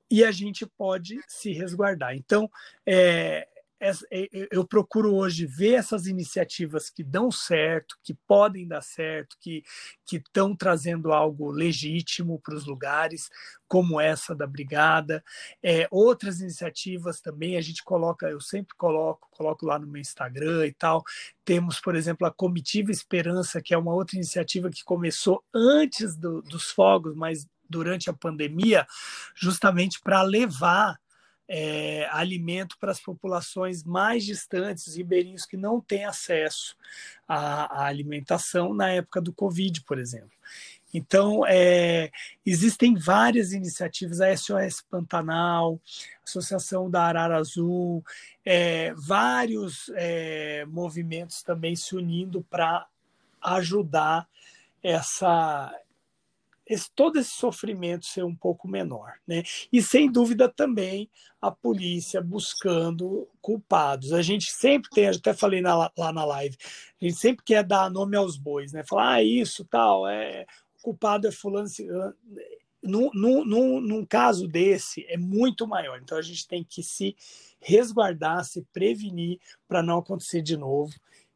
[0.10, 2.16] e a gente pode se resguardar.
[2.16, 2.50] Então,
[2.86, 3.48] é,
[4.50, 9.64] eu procuro hoje ver essas iniciativas que dão certo, que podem dar certo, que
[10.12, 13.30] estão trazendo algo legítimo para os lugares,
[13.68, 15.24] como essa da Brigada.
[15.62, 20.66] É, outras iniciativas também a gente coloca, eu sempre coloco, coloco lá no meu Instagram
[20.66, 21.04] e tal.
[21.44, 26.42] Temos, por exemplo, a Comitiva Esperança, que é uma outra iniciativa que começou antes do,
[26.42, 28.86] dos fogos, mas durante a pandemia,
[29.36, 31.00] justamente para levar
[31.48, 36.76] é, alimento para as populações mais distantes, ribeirinhos que não têm acesso
[37.28, 40.32] à, à alimentação na época do Covid, por exemplo.
[40.94, 42.12] Então, é,
[42.46, 45.82] existem várias iniciativas, a SOS Pantanal,
[46.24, 48.06] Associação da Arara Azul,
[48.46, 52.86] é, vários é, movimentos também se unindo para
[53.42, 54.28] ajudar
[54.84, 55.74] essa,
[56.74, 59.14] esse, todo esse sofrimento ser um pouco menor.
[59.28, 59.44] Né?
[59.72, 61.10] E, sem dúvida, também
[61.42, 64.14] a polícia buscando culpados.
[64.14, 66.58] A gente sempre tem, até falei na, lá na live,
[67.02, 68.84] a gente sempre quer dar nome aos bois, né?
[68.88, 70.46] falar, ah, isso, tal, é,
[70.82, 71.68] culpado é fulano.
[72.82, 76.00] Num, num, num caso desse, é muito maior.
[76.02, 77.16] Então, a gente tem que se
[77.62, 80.94] resguardar, se prevenir para não acontecer de novo.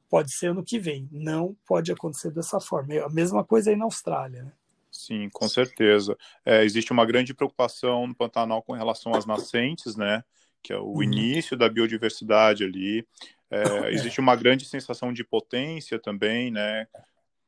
[0.09, 2.93] Pode ser ano que vem, não pode acontecer dessa forma.
[2.93, 4.43] É a mesma coisa aí na Austrália.
[4.43, 4.51] Né?
[4.97, 6.17] Sim, com certeza.
[6.43, 10.23] É, existe uma grande preocupação no Pantanal com relação às nascentes, né?
[10.63, 11.03] Que é o uhum.
[11.03, 13.07] início da biodiversidade ali.
[13.49, 13.93] É, é.
[13.93, 16.87] Existe uma grande sensação de potência também, né?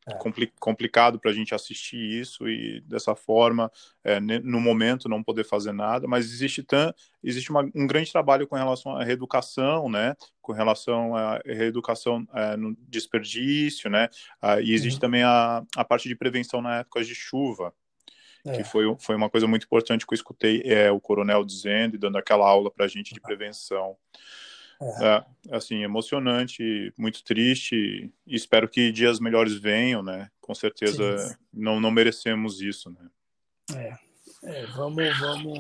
[0.10, 0.18] É.
[0.18, 3.72] compli complicado para a gente assistir isso e dessa forma,
[4.04, 6.66] é, no momento, não poder fazer nada, mas existe,
[7.24, 10.16] existe uma, um grande trabalho com relação à reeducação, né?
[10.42, 14.10] Com relação à reeducação é, no desperdício, né?
[14.42, 15.02] Ah, e existe uhum.
[15.02, 17.74] também a, a parte de prevenção na época de chuva,
[18.46, 18.54] é.
[18.54, 22.00] que foi, foi uma coisa muito importante que eu escutei é, o coronel dizendo e
[22.00, 23.96] dando aquela aula para a gente de prevenção.
[24.82, 25.06] É.
[25.06, 30.30] é, assim, emocionante, muito triste, espero que dias melhores venham, né?
[30.40, 33.10] Com certeza não, não merecemos isso, né?
[33.76, 33.98] É,
[34.44, 35.60] é vamos, vamos.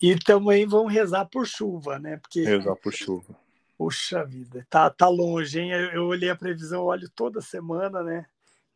[0.00, 2.16] E também vamos rezar por chuva, né?
[2.18, 2.44] Porque...
[2.44, 3.36] Rezar por chuva.
[3.76, 5.72] Puxa vida, tá, tá longe, hein?
[5.72, 8.26] Eu, eu olhei a previsão, olho toda semana, né?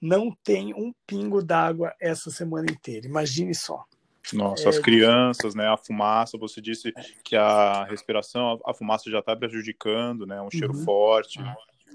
[0.00, 3.06] Não tem um pingo d'água essa semana inteira.
[3.06, 3.84] Imagine só.
[4.32, 4.68] Nossa, é...
[4.68, 5.68] as crianças, né?
[5.68, 10.40] A fumaça, você disse que a respiração, a fumaça já está prejudicando, né?
[10.40, 10.84] Um cheiro uhum.
[10.84, 11.40] forte.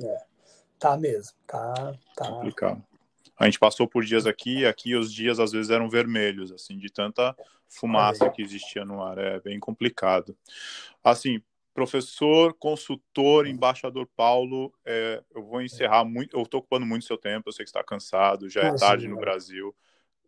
[0.01, 0.17] É.
[0.79, 2.27] Tá mesmo, tá, tá.
[2.27, 2.81] Complicado.
[3.37, 6.89] A gente passou por dias aqui, aqui os dias às vezes eram vermelhos, assim, de
[6.89, 7.35] tanta
[7.67, 9.17] fumaça que existia no ar.
[9.17, 10.37] É bem complicado.
[11.03, 11.41] Assim,
[11.73, 17.47] professor, consultor, embaixador Paulo, é, eu vou encerrar muito, eu estou ocupando muito seu tempo,
[17.47, 19.73] eu sei que está cansado, já é tarde no Brasil.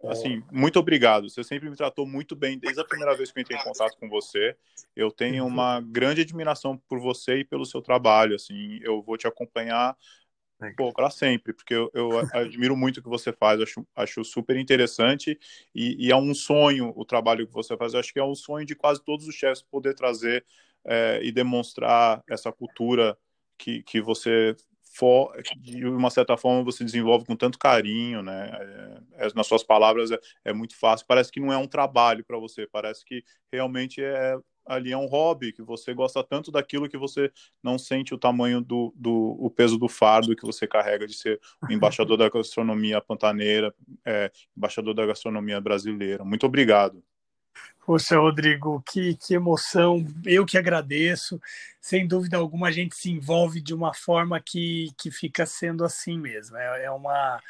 [0.08, 1.30] Assim, muito obrigado.
[1.30, 3.98] Você sempre me tratou muito bem desde a primeira vez que eu entrei em contato
[4.00, 4.56] com você.
[4.96, 5.50] Eu tenho uhum.
[5.50, 8.36] uma grande admiração por você e pelo seu trabalho.
[8.36, 9.96] Assim, eu vou te acompanhar
[10.94, 13.60] para sempre, porque eu, eu admiro muito o que você faz.
[13.62, 15.40] Acho, acho super interessante
[15.74, 17.94] e, e, é um sonho o trabalho que você faz.
[17.94, 20.46] Eu acho que é um sonho de quase todos os chefes poder trazer
[20.86, 23.18] é, e demonstrar essa cultura
[23.58, 24.56] que, que você
[24.94, 28.52] for, de uma certa forma você desenvolve com tanto carinho, né?
[29.16, 31.06] É, é, nas suas palavras é, é, muito fácil.
[31.08, 35.08] Parece que não é um trabalho para você, parece que realmente é ali é um
[35.08, 37.32] hobby, que você gosta tanto daquilo que você
[37.64, 41.40] não sente o tamanho do, do o peso do fardo que você carrega de ser
[41.68, 43.74] o embaixador da gastronomia pantaneira,
[44.06, 46.24] é, embaixador da gastronomia brasileira.
[46.24, 47.04] Muito obrigado.
[47.86, 50.06] Poxa, Rodrigo, que, que emoção.
[50.24, 51.42] Eu que agradeço.
[51.80, 56.18] Sem dúvida alguma, a gente se envolve de uma forma que, que fica sendo assim
[56.18, 56.58] mesmo.
[56.58, 57.42] É, é uma.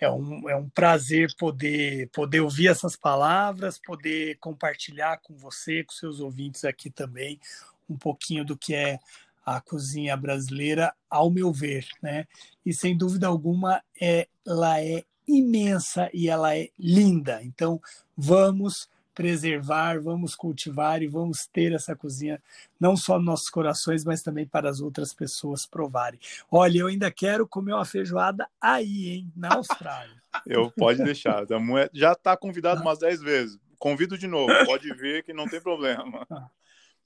[0.00, 5.92] É um, é um prazer poder, poder ouvir essas palavras, poder compartilhar com você, com
[5.92, 7.38] seus ouvintes aqui também,
[7.86, 8.98] um pouquinho do que é
[9.44, 12.26] a cozinha brasileira, ao meu ver, né?
[12.64, 17.40] E sem dúvida alguma, é, ela é imensa e ela é linda.
[17.42, 17.80] Então,
[18.16, 18.88] vamos
[19.20, 22.42] preservar, vamos cultivar e vamos ter essa cozinha
[22.80, 26.18] não só nos nossos corações, mas também para as outras pessoas provarem.
[26.50, 30.16] Olha, eu ainda quero comer uma feijoada aí, hein, na Austrália.
[30.46, 31.44] eu pode deixar.
[31.92, 33.58] Já está convidado umas 10 vezes.
[33.78, 36.26] Convido de novo, pode ver que não tem problema.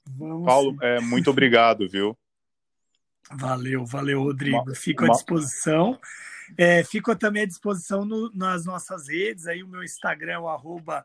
[0.07, 2.15] Ah, Paulo, é, muito obrigado, viu?
[3.33, 4.75] Valeu, valeu, Rodrigo.
[4.75, 5.99] Fico à disposição.
[6.59, 9.47] É, fico também à disposição no, nas nossas redes.
[9.47, 11.03] Aí o meu Instagram é o arroba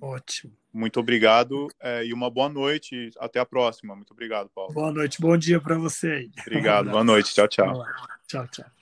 [0.00, 0.52] Ótimo.
[0.72, 3.10] Muito obrigado é, e uma boa noite.
[3.18, 3.94] Até a próxima.
[3.94, 4.72] Muito obrigado, Paulo.
[4.72, 6.30] Boa noite, bom dia para você aí.
[6.40, 7.32] Obrigado, boa noite.
[7.32, 7.84] Tchau, tchau.
[8.26, 8.81] Tchau, tchau.